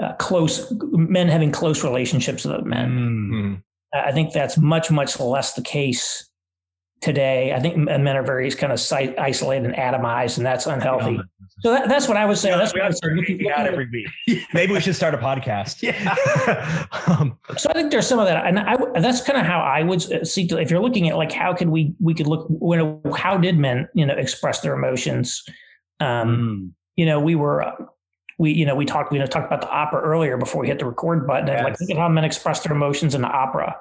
[0.02, 2.90] uh, close men having close relationships with other men.
[2.90, 3.54] Mm-hmm.
[3.94, 6.28] I think that's much, much less the case
[7.00, 7.52] today.
[7.52, 8.80] I think men are very kind of
[9.18, 11.20] isolated and atomized, and that's unhealthy.
[11.60, 12.50] So that, that's what I would say.
[12.50, 13.36] Yeah, that's what I would say.
[13.38, 13.88] to out every
[14.26, 14.42] week.
[14.54, 15.82] Maybe we should start a podcast.
[15.82, 16.86] Yeah.
[17.06, 19.82] um, So I think there's some of that, and I, that's kind of how I
[19.82, 20.46] would uh, see.
[20.48, 23.58] To, if you're looking at like how could we we could look, know, how did
[23.58, 25.42] men you know express their emotions?
[26.00, 26.70] Um, Mm.
[26.96, 27.62] You know, we were.
[27.62, 27.72] Uh,
[28.38, 30.66] we, you know, we talked, we you know, talked about the opera earlier before we
[30.66, 31.48] hit the record button.
[31.48, 31.80] And like, Yes.
[31.80, 33.74] look at how men express their emotions in the opera,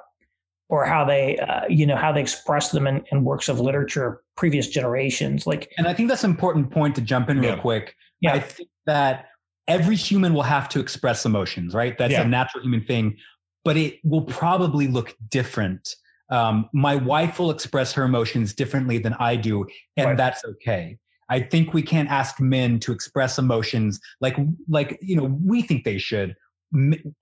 [0.68, 4.06] or how they, uh, you know, how they express them in, in works of literature
[4.06, 5.46] of previous generations.
[5.46, 7.60] Like, And I think that's an important point to jump in real Yeah.
[7.60, 7.94] quick.
[8.20, 8.32] Yeah.
[8.34, 9.26] I think that
[9.68, 11.96] every human will have to express emotions, right?
[11.96, 12.22] That's Yeah.
[12.22, 13.16] a natural human thing,
[13.64, 15.88] but it will probably look different.
[16.30, 20.16] Um, my wife will express her emotions differently than I do, and Right.
[20.16, 20.98] that's okay.
[21.28, 24.36] I think we can't ask men to express emotions like
[24.68, 26.34] like you know we think they should.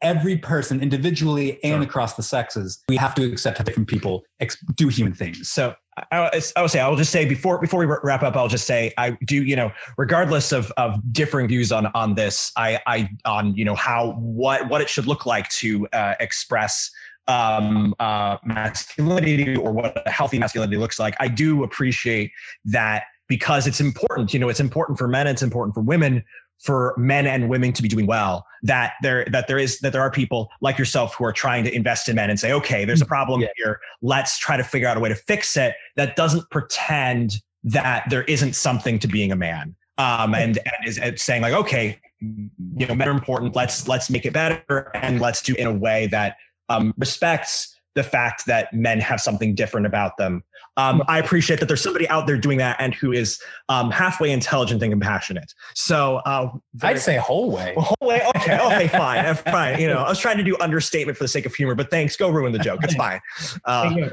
[0.02, 1.82] Every person, individually and Sure.
[1.82, 5.50] across the sexes, we have to accept how different people ex- do human things.
[5.50, 8.48] So I, I I would say I'll just say before before we wrap up, I'll
[8.48, 12.80] just say I do you know regardless of of differing views on on this, I
[12.86, 16.90] I on you know how what what it should look like to uh, express
[17.26, 21.14] um uh masculinity or what a healthy masculinity looks like.
[21.20, 22.32] I do appreciate
[22.64, 24.34] that because it's important.
[24.34, 26.24] You know, it's important for men, it's important for women
[26.64, 30.00] for men and women to be doing well that there that there is that there
[30.00, 33.02] are people like yourself who are trying to invest in men and say okay there's
[33.02, 33.48] a problem Yeah.
[33.56, 33.80] here.
[34.00, 37.34] Let's try to figure out a way to fix it that doesn't pretend
[37.64, 41.52] that there isn't something to being a man um and, and is is saying like
[41.52, 43.54] okay you know men are important.
[43.54, 46.36] Let's let's make it better and let's do it in a way that
[46.70, 50.42] um respects the fact that men have something different about them
[50.76, 54.32] um, I appreciate that there's somebody out there doing that and who is um, halfway
[54.32, 55.54] intelligent and compassionate.
[55.74, 56.50] So uh,
[56.82, 57.74] I'd say whole way.
[57.76, 58.22] whole way.
[58.36, 59.80] Okay, okay, fine, fine.
[59.80, 62.16] You know, I was trying to do understatement for the sake of humor, but thanks.
[62.16, 62.80] Go ruin the joke.
[62.82, 63.20] It's fine.
[63.64, 64.10] Uh,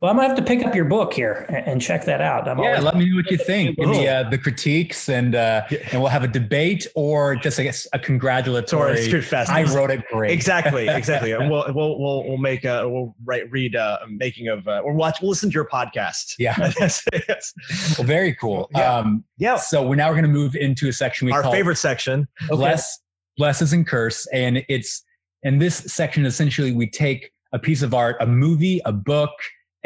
[0.00, 2.46] well, I'm gonna have to pick up your book here and, and check that out.
[2.46, 3.76] I'm Yeah, let me know what you think.
[3.78, 5.78] Give me uh, the critiques, and uh, Yeah.
[5.92, 9.02] and we'll have a debate or just I guess a congratulatory.
[9.02, 9.50] Street Fest.
[9.50, 10.32] I wrote it great.
[10.32, 11.32] Exactly, exactly.
[11.32, 14.80] And we'll we'll we'll we'll make a we'll write read uh, a making of uh,
[14.84, 16.34] or watch we'll listen to your podcast.
[16.38, 16.54] Yeah.
[16.78, 17.54] Yes, yes.
[17.98, 18.68] Well, very cool.
[18.74, 18.94] Yeah.
[18.96, 19.56] Um, yeah.
[19.56, 22.28] so we're now we're going to move into a section we Our call favorite section.
[22.48, 22.98] bless,
[23.38, 25.02] blesses and curse, and it's
[25.42, 29.30] in this section essentially we take a piece of art, a movie, a book,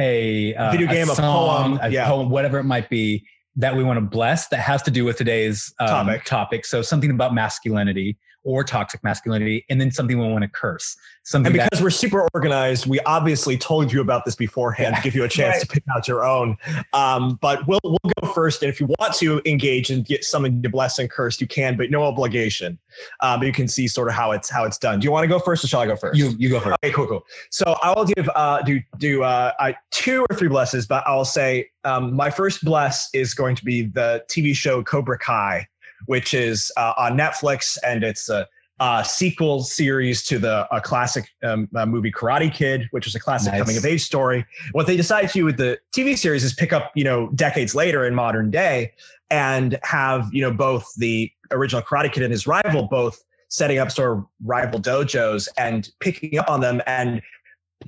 [0.00, 2.06] a, uh, Video game, a song, poem, yeah.
[2.06, 3.24] poem, whatever it might be
[3.56, 6.24] that we want to bless that has to do with today's um, Topic.
[6.24, 6.64] topic.
[6.64, 10.96] So something about masculinity or toxic masculinity, and then something we want to curse.
[11.24, 15.02] Something And that because we're super organized, we obviously told you about this beforehand to
[15.02, 15.60] give you a chance Right.
[15.60, 16.56] to pick out your own.
[16.92, 20.62] Um, but we'll we'll go first, and if you want to engage and get something
[20.62, 22.78] to bless and curse, you can, but no obligation.
[23.20, 25.00] Um, but you can see sort of how it's how it's done.
[25.00, 26.18] Do you want to go first, or shall I go first?
[26.18, 26.76] you you go first.
[26.82, 27.24] Okay, cool, cool.
[27.50, 31.24] So I will give uh do do uh I, two or three blesses, but I'll
[31.24, 35.66] say um my first bless is going to be the TV show Cobra Kai,
[36.06, 38.46] which is uh, on Netflix, and it's a,
[38.80, 43.20] uh sequel series to the a classic um, uh, movie Karate Kid, which was a
[43.20, 43.60] classic Nice.
[43.60, 44.44] coming of age story.
[44.72, 47.74] What they decided to do with the TV series is pick up you know decades
[47.74, 48.92] later in modern day
[49.30, 53.90] and have you know both the original Karate Kid and his rival both setting up
[53.90, 57.20] sort of rival dojos and picking up on them and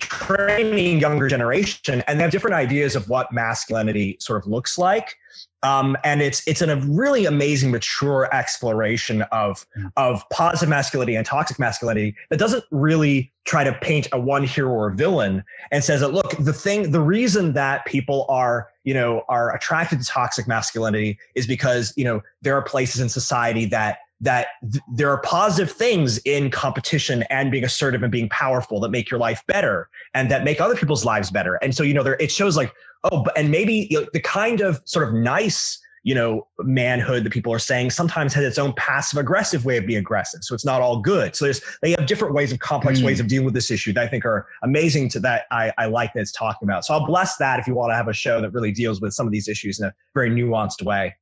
[0.01, 5.17] training younger generation and they have different ideas of what masculinity sort of looks like
[5.63, 9.65] um, and it's it's a really amazing mature exploration of
[9.97, 14.73] of positive masculinity and toxic masculinity that doesn't really try to paint a one hero
[14.73, 19.23] or villain and says that look the thing the reason that people are you know
[19.29, 23.99] are attracted to toxic masculinity is because you know there are places in society that
[24.23, 28.91] that th- there are positive things in competition and being assertive and being powerful that
[28.91, 31.57] make your life better and that make other people's lives better.
[31.57, 32.73] And so you know there it shows like
[33.05, 37.23] oh but and maybe you know, the kind of sort of nice you know manhood
[37.23, 40.43] that people are saying sometimes has its own passive aggressive way of being aggressive.
[40.43, 41.37] So it's not all good.
[41.37, 43.05] So there's they have different ways of complex Mm.
[43.05, 45.87] ways of dealing with this issue that i think are amazing to that i i
[45.87, 46.85] like that it's talking about.
[46.85, 49.15] So i'll bless that if you want to have a show that really deals with
[49.15, 51.15] some of these issues in a very nuanced way.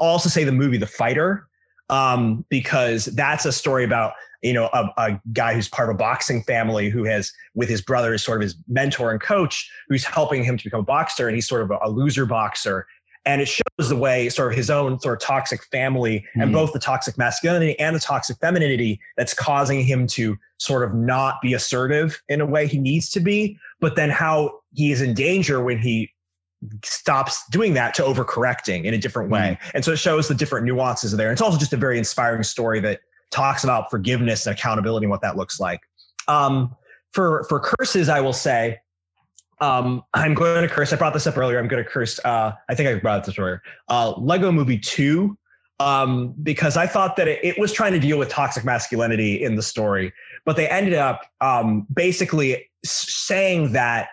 [0.00, 1.46] I'll also say the movie the fighter
[1.90, 4.14] um, because that's a story about
[4.44, 7.80] you know a, a guy who's part of a boxing family who has with his
[7.80, 11.26] brother is sort of his mentor and coach who's helping him to become a boxer
[11.26, 12.86] and he's sort of a, a loser boxer
[13.26, 16.52] and it shows the way sort of his own sort of toxic family and Mhm.
[16.52, 21.40] both the toxic masculinity and the toxic femininity that's causing him to sort of not
[21.40, 25.14] be assertive in a way he needs to be but then how he is in
[25.14, 26.10] danger when he
[26.82, 29.58] stops doing that to overcorrecting in a different way.
[29.74, 31.30] And so it shows the different nuances there.
[31.30, 33.00] It's also just a very inspiring story that
[33.34, 35.80] talks about forgiveness and accountability and what that looks like.
[36.28, 36.74] Um,
[37.12, 38.78] for for curses, I will say,
[39.60, 40.92] um, I'm going to curse.
[40.92, 41.58] I brought this up earlier.
[41.58, 42.18] I'm going to curse.
[42.24, 43.62] Uh, I think I brought this earlier.
[43.88, 45.36] Uh, Lego Movie Two,
[45.80, 49.56] um, because I thought that it, it, was trying to deal with toxic masculinity in
[49.56, 50.12] the story,
[50.44, 54.08] but they ended up um, basically saying that,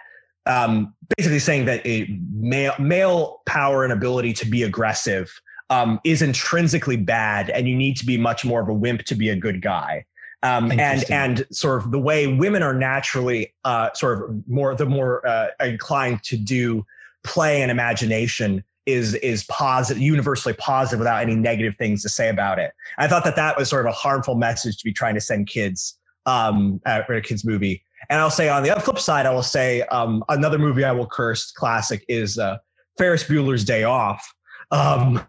[0.45, 5.31] um, basically saying that a male male power and ability to be aggressive
[5.71, 9.15] um, is intrinsically bad, and you need to be much more of a wimp to
[9.15, 10.05] be a good guy.
[10.43, 14.85] Um, and and sort of the way women are naturally uh, sort of more the
[14.85, 16.85] more uh, inclined to do
[17.23, 22.59] play and imagination is is positive, universally positive, without any negative things to say about
[22.59, 22.73] it.
[22.97, 25.47] I thought that that was sort of a harmful message to be trying to send
[25.47, 27.83] kids um, for a kids movie.
[28.09, 31.07] And I'll say on the flip side, I will say um, another movie I will
[31.07, 32.57] curse classic is uh,
[32.97, 34.33] Ferris Bueller's Day Off,
[34.71, 35.23] um,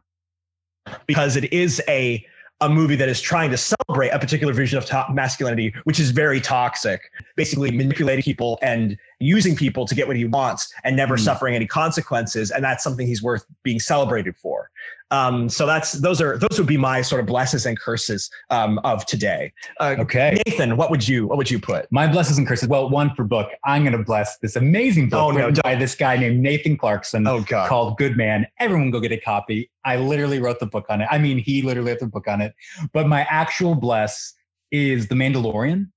[1.06, 2.24] because it is a
[2.60, 6.12] a movie that is trying to celebrate a particular vision of to- masculinity, which is
[6.12, 11.16] very toxic, basically manipulating people and using people to get what he wants and never
[11.16, 11.20] mm.
[11.20, 12.50] suffering any consequences.
[12.50, 14.70] And that's something he's worth being celebrated for.
[15.12, 18.78] Um, so that's those are those would be my sort of blesses and curses um,
[18.78, 19.52] of today.
[19.78, 21.86] Uh, okay, Nathan, what would you what would you put?
[21.92, 22.66] My blesses and curses.
[22.66, 23.50] Well, one for book.
[23.64, 27.26] I'm going to bless this amazing book oh, no, by this guy named Nathan Clarkson.
[27.26, 28.46] Oh God, called Good Man.
[28.58, 29.70] Everyone go get a copy.
[29.84, 31.08] I literally wrote the book on it.
[31.10, 32.54] I mean, he literally wrote the book on it.
[32.94, 34.32] But my actual bless
[34.70, 35.88] is The Mandalorian.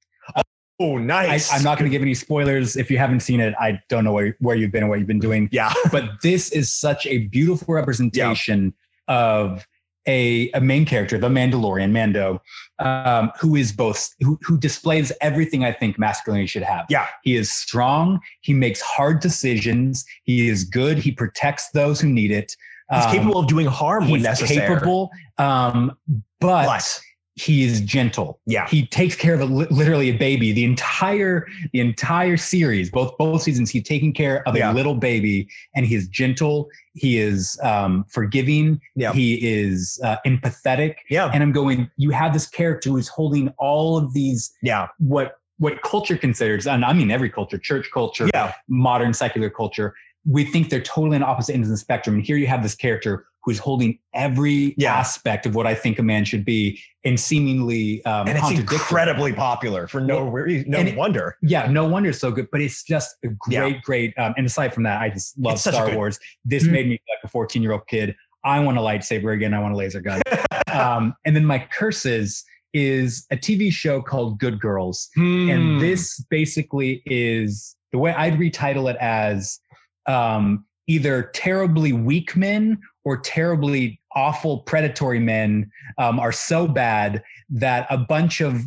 [0.80, 1.52] Oh, nice.
[1.52, 2.76] I, am not going to give any spoilers.
[2.76, 5.08] If you haven't seen it, I don't know where, where you've been and what you've
[5.08, 5.48] been doing.
[5.52, 5.74] Yeah.
[5.92, 8.74] but this is such a beautiful representation
[9.08, 9.16] yeah.
[9.16, 9.68] of
[10.06, 12.42] a, a main character, the Mandalorian, Mando,
[12.80, 16.86] um, who is both, who, who displays everything I think masculinity should have.
[16.90, 17.08] Yeah.
[17.24, 18.20] He is strong.
[18.42, 20.06] He makes hard decisions.
[20.24, 20.98] He is good.
[20.98, 22.56] He protects those who need it.
[22.94, 24.60] He's um, capable of doing harm when necessary.
[24.60, 25.98] capable, um,
[26.40, 27.02] but, but
[27.36, 28.40] he is gentle.
[28.46, 28.68] Yeah.
[28.68, 30.54] He takes care of a, literally a baby.
[30.54, 34.72] The entire the entire series, both both seasons, he's taking care of yeah.
[34.72, 36.70] a little baby, and he is gentle.
[36.94, 38.80] He is um, forgiving.
[38.96, 39.12] Yeah.
[39.12, 40.96] He is uh, empathetic.
[41.10, 41.30] Yeah.
[41.34, 41.90] And I'm going.
[41.98, 44.54] You have this character who is holding all of these.
[44.62, 44.88] Yeah.
[45.00, 48.54] What what culture considers, and I mean every culture, church culture, yeah.
[48.68, 49.94] modern secular culture,
[50.26, 52.16] we think they're totally on opposite ends of the spectrum.
[52.16, 54.96] And here you have this character who's holding every yeah.
[54.96, 59.34] aspect of what I think a man should be, and seemingly um, and it's incredibly
[59.34, 61.38] popular for no well, no it, wonder.
[61.44, 62.48] Yeah, no wonder it's so good.
[62.52, 63.82] But it's just a great, yeah.
[63.84, 64.18] great.
[64.18, 66.20] Um, and aside from that, I just love Star Wars.
[66.44, 66.72] This mm-hmm.
[66.72, 68.16] made me like a 14 year old kid.
[68.44, 69.54] I want a lightsaber again.
[69.54, 70.22] I want a laser gun.
[70.72, 75.50] um, and then my curses is a TV show called Good Girls, hmm.
[75.50, 79.60] and this basically is the way I'd retitle it as
[80.08, 87.86] um, either terribly weak men or terribly awful predatory men um, are so bad that
[87.90, 88.62] a bunch of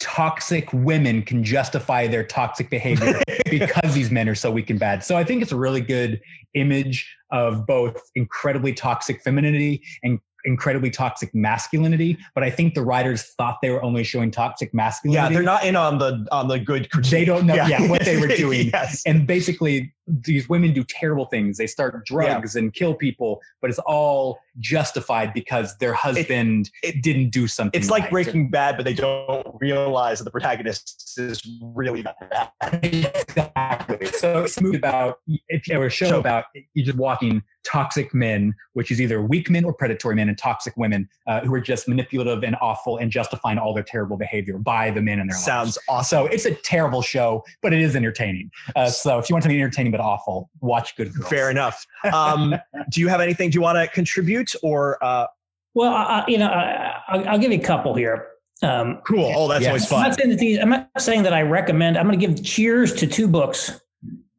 [0.00, 5.04] toxic women can justify their toxic behavior because these men are so weak and bad.
[5.04, 6.20] So I think it's a really good
[6.54, 13.34] image of both incredibly toxic femininity and incredibly toxic masculinity, but I think the writers
[13.36, 15.22] thought they were only showing toxic masculinity.
[15.22, 16.90] Yeah, they're not in on the on the good.
[16.90, 17.10] Critique.
[17.10, 17.68] They don't know yeah.
[17.68, 18.70] yeah what they were doing.
[18.72, 19.02] yes.
[19.06, 19.92] And basically,
[20.24, 21.56] these women do terrible things.
[21.56, 22.60] They start drugs yeah.
[22.60, 27.78] and kill people, but it's all justified because their husband it, it didn't do something.
[27.78, 28.10] It's like right.
[28.10, 32.50] Breaking Bad, but they don't realize that the protagonist is really bad.
[32.82, 34.06] exactly.
[34.06, 36.44] So it's a movie about if you have a show, show about
[36.74, 40.76] you just walking toxic men, which is either weak men or predatory men, and toxic
[40.76, 44.90] women uh, who are just manipulative and awful and justifying all their terrible behavior by
[44.90, 45.78] the men in their Sounds lives.
[45.88, 46.26] awesome.
[46.26, 48.50] So it's a terrible show, but it is entertaining.
[48.74, 51.28] Uh, so if you want something entertaining but awful, watch Good Girls.
[51.28, 51.86] Fair enough.
[52.12, 52.54] Um,
[52.90, 55.02] do you have anything do you want to contribute or?
[55.04, 55.26] Uh...
[55.74, 58.28] Well, I, you know, I, will give you a couple here.
[58.62, 59.32] Um, cool.
[59.34, 60.00] Oh, that's always fun.
[60.00, 61.96] I'm not, saying that these, I'm not saying that I recommend.
[61.96, 63.80] I'm going to give cheers to two books.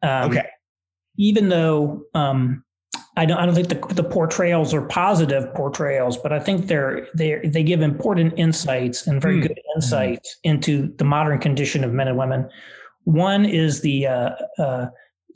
[0.03, 0.47] Um, okay.
[1.17, 2.63] Even though um,
[3.17, 7.07] I don't, I don't think the, the portrayals are positive portrayals, but I think they're
[7.13, 9.47] they they give important insights and very mm.
[9.47, 10.51] good insights mm.
[10.51, 12.49] into the modern condition of men and women.
[13.03, 14.85] One is the uh, uh,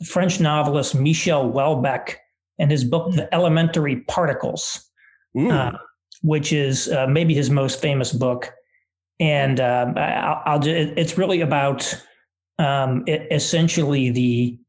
[0.04, 2.16] French novelist Michel Houellebecq
[2.60, 4.90] and his book The Elementary Particles,
[5.38, 5.72] uh,
[6.22, 8.52] which is uh, maybe his most famous book.
[9.20, 11.94] And um, I'll, I'll, it's really about
[12.60, 14.60] um, it, essentially the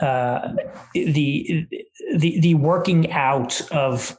[0.00, 0.54] uh,
[0.94, 1.66] the
[2.16, 4.16] the the working out of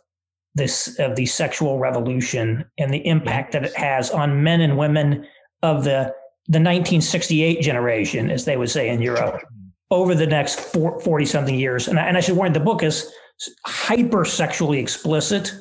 [0.56, 5.26] this of the sexual revolution and the impact that it has on men and women
[5.62, 6.14] of the
[6.48, 9.42] the 1968 generation, as they would say in Europe,
[9.94, 11.88] over the next 40 something years.
[11.88, 13.12] And I, and I should warn the book is
[13.66, 15.54] hyper sexually explicit.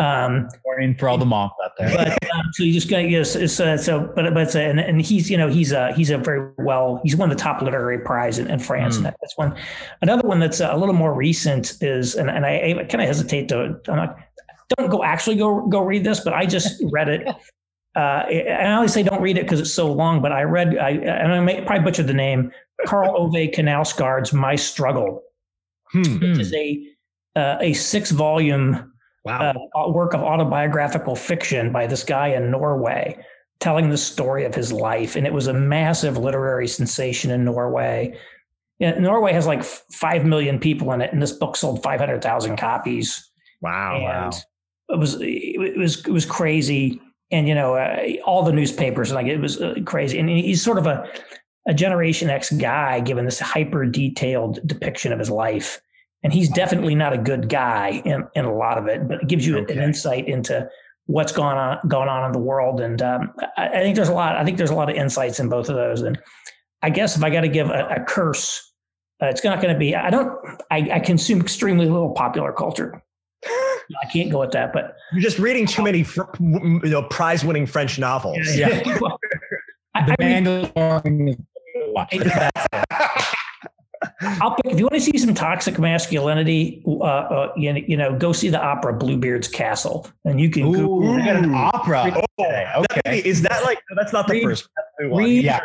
[0.00, 1.96] Um, Warning for all the moms out there.
[1.96, 4.80] but um, so you just got yes, it's, uh, so but but it's, uh, and,
[4.80, 8.00] and he's you know he's a he's a very well he's won the top literary
[8.00, 8.94] prize in, in France.
[8.94, 9.06] Mm.
[9.06, 9.56] And that's one.
[10.02, 13.48] Another one that's a little more recent is and, and I, I kind of hesitate
[13.50, 14.18] to I'm not,
[14.76, 17.28] don't go actually go go read this, but I just read it.
[17.96, 20.76] Uh, and I always say don't read it because it's so long, but I read
[20.76, 22.50] I and I may probably butchered the name
[22.86, 25.22] Karl Ove Knausgaard's My Struggle,
[25.92, 26.18] Hmm.
[26.20, 26.86] which is a
[27.36, 28.90] uh, a six volume
[29.24, 29.54] Wow.
[29.74, 33.16] uh, work of autobiographical fiction by this guy in Norway
[33.58, 35.16] telling the story of his life.
[35.16, 38.18] And it was a massive literary sensation in Norway.
[38.80, 43.30] Yeah, Norway has like 5 million people in it, and this book sold 500,000 copies.
[43.62, 43.96] wow.
[43.96, 44.34] and
[44.90, 47.00] it was, it was, it was crazy.
[47.30, 50.18] And, you know, uh, all the newspapers, like it was uh, crazy.
[50.18, 51.08] And he's sort of a,
[51.66, 55.80] a Generation X guy given this hyper detailed depiction of his life
[56.22, 59.28] and he's definitely not a good guy in, in a lot of it, but it
[59.28, 59.76] gives you Okay.
[59.76, 60.66] an insight into
[61.06, 62.80] what's going on going on in the world.
[62.80, 64.36] And um, I, I think there's a lot.
[64.36, 66.00] I think there's a lot of insights in both of those.
[66.00, 66.18] And
[66.82, 68.72] I guess if I got to give a, a curse,
[69.22, 69.94] uh, it's not going to be.
[69.94, 70.32] I don't.
[70.70, 73.02] I, I consume extremely little popular culture.
[73.46, 77.66] I can't go with that, but You're just reading too many fr- you know, prize-winning
[77.66, 78.38] French novels.
[78.56, 78.68] Yeah.
[79.94, 81.46] I, The I read- Mandalorian is watch.
[84.40, 87.96] I'll pick, if you want to see some toxic masculinity, uh, uh, you, know, you
[87.96, 91.54] know, go see the opera Bluebeard's Castle, and you can Google Ooh, we got an
[91.54, 92.12] opera.
[92.14, 92.66] Oh, today.
[92.66, 93.18] that- Okay.
[93.28, 94.84] is that like that's not the Read- first one.
[95.00, 95.60] Read- Yeah.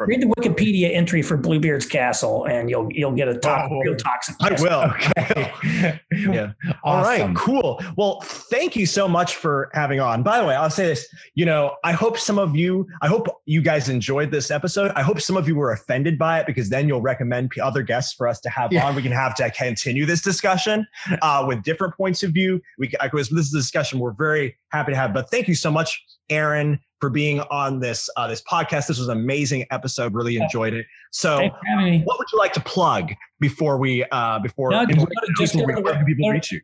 [0.00, 3.80] read the Wikipedia entry for Bluebeard's Castle, and you'll you'll get a to- Oh.
[3.80, 4.36] real toxic.
[4.40, 4.66] I castle.
[4.68, 4.82] will.
[4.82, 6.00] Okay.
[6.12, 6.52] Yeah.
[6.84, 7.80] All right, cool.
[7.96, 10.22] Well, thank you so much for having on.
[10.22, 13.26] By the way, I'll say this, you know, I hope some of you, I hope
[13.46, 14.92] you guys enjoyed this episode.
[14.96, 18.12] I hope some of you were offended by it because then you'll recommend other guests
[18.14, 18.86] for us to have Yeah.
[18.86, 18.94] on.
[18.96, 20.86] We can have to continue this discussion
[21.22, 22.60] uh, with different points of view.
[22.78, 25.14] We, because this is a discussion we're very happy to have.
[25.14, 28.86] But thank you so much, Aaron, for being on this uh, this podcast.
[28.86, 30.14] This was an amazing episode.
[30.14, 30.86] Really enjoyed it.
[31.12, 32.02] So, Thanks for having me.
[32.04, 35.32] what would you like to plug before we uh, before No, and just go to-
[35.38, 36.60] just people, go to where can the- people reach you?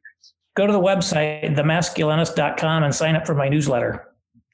[0.56, 4.06] Go to the website, themasculinist.com, and sign up for my newsletter.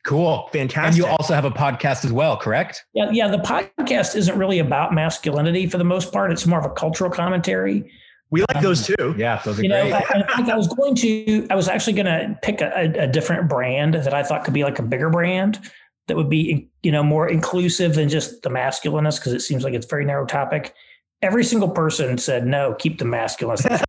[0.05, 0.49] Cool.
[0.53, 0.61] Fantastic.
[0.61, 1.05] And Fantastic.
[1.05, 2.85] you also have a podcast as well, correct?
[2.93, 3.29] Yeah, yeah.
[3.29, 6.33] The podcast isn't really about masculinity for the most part.
[6.33, 7.89] It's more of a cultural commentary.
[8.33, 9.14] We like those too.
[9.16, 9.93] Yeah, those are You know, great.
[9.93, 13.05] I, in fact, I was going to, I was actually going to pick a, a,
[13.05, 15.61] a different brand that I thought could be like a bigger brand
[16.09, 19.74] that would be, you know, more inclusive than just the masculinist because it seems like
[19.74, 20.74] it's a very narrow topic.
[21.23, 23.57] Every single person said no, keep the masculine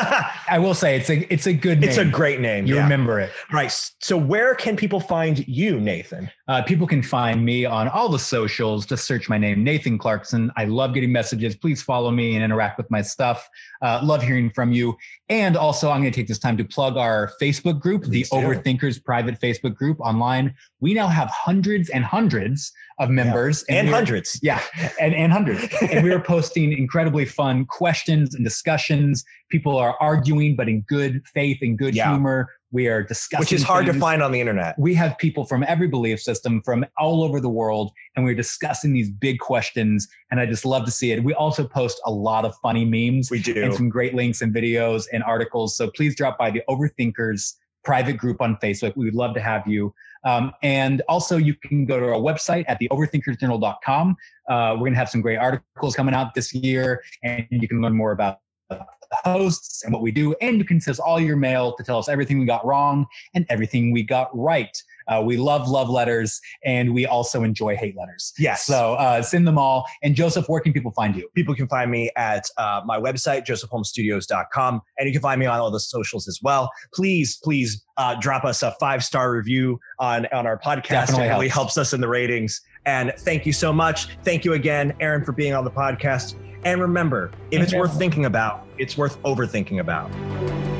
[0.49, 1.89] I will say it's a it's a good name.
[1.89, 2.67] it's a great name.
[2.67, 2.83] you yeah.
[2.83, 3.31] remember it.
[3.51, 3.71] Right.
[3.99, 6.29] So where can people find you, Nathan?
[6.47, 8.85] Uh, people can find me on all the socials.
[8.85, 10.51] Just search my name, Nathan Clarkson.
[10.57, 11.55] I love getting messages.
[11.55, 13.49] Please follow me and interact with my stuff.
[13.81, 14.95] Uh, love hearing from you.
[15.29, 18.41] And also, I'm going to take this time to plug our Facebook group, Please the
[18.41, 18.45] do.
[18.45, 20.53] Overthinkers private Facebook group online.
[20.81, 24.39] We now have hundreds and hundreds of members And we are- hundreds.
[24.43, 24.61] Yeah,
[24.99, 25.67] and, and hundreds.
[25.81, 29.23] and we are posting incredibly fun questions and discussions.
[29.49, 32.09] People are arguing, but in good faith and good Yeah.
[32.11, 32.49] humor.
[32.71, 34.73] We are discussing, Which is hard to find on the internet.
[34.79, 38.93] we have people from every belief system from all over the world and we're discussing
[38.93, 42.45] these big questions and i just love to see it we also post a lot
[42.45, 43.63] of funny memes We do.
[43.63, 48.17] and some great links and videos and articles so please drop by the overthinkers private
[48.17, 49.93] group on facebook we would love to have you
[50.25, 54.15] um, and also you can go to our website at the overthinkersjournal.com
[54.49, 57.81] uh, we're going to have some great articles coming out this year and you can
[57.81, 58.39] learn more about
[58.73, 61.83] the hosts and what we do and you can send us all your mail to
[61.83, 63.05] tell us everything we got wrong
[63.35, 64.75] and everything we got right
[65.07, 68.65] uh, we love love letters and we also enjoy hate letters Yes.
[68.65, 71.91] so uh, send them all and joseph where can people find you people can find
[71.91, 74.81] me at uh, my website, josephholmestudios.com.
[74.97, 76.71] And you can find me on all the socials as well.
[76.93, 80.89] Please, please uh, drop us a five star review on, on our podcast.
[80.89, 81.75] Definitely it really helps.
[81.75, 82.61] helps us in the ratings.
[82.85, 84.17] And thank you so much.
[84.23, 86.35] Thank you again, Aaron, for being on the podcast.
[86.65, 87.79] And remember, if Thank it's you.
[87.79, 90.72] worth thinking about, it's worth overthinking about.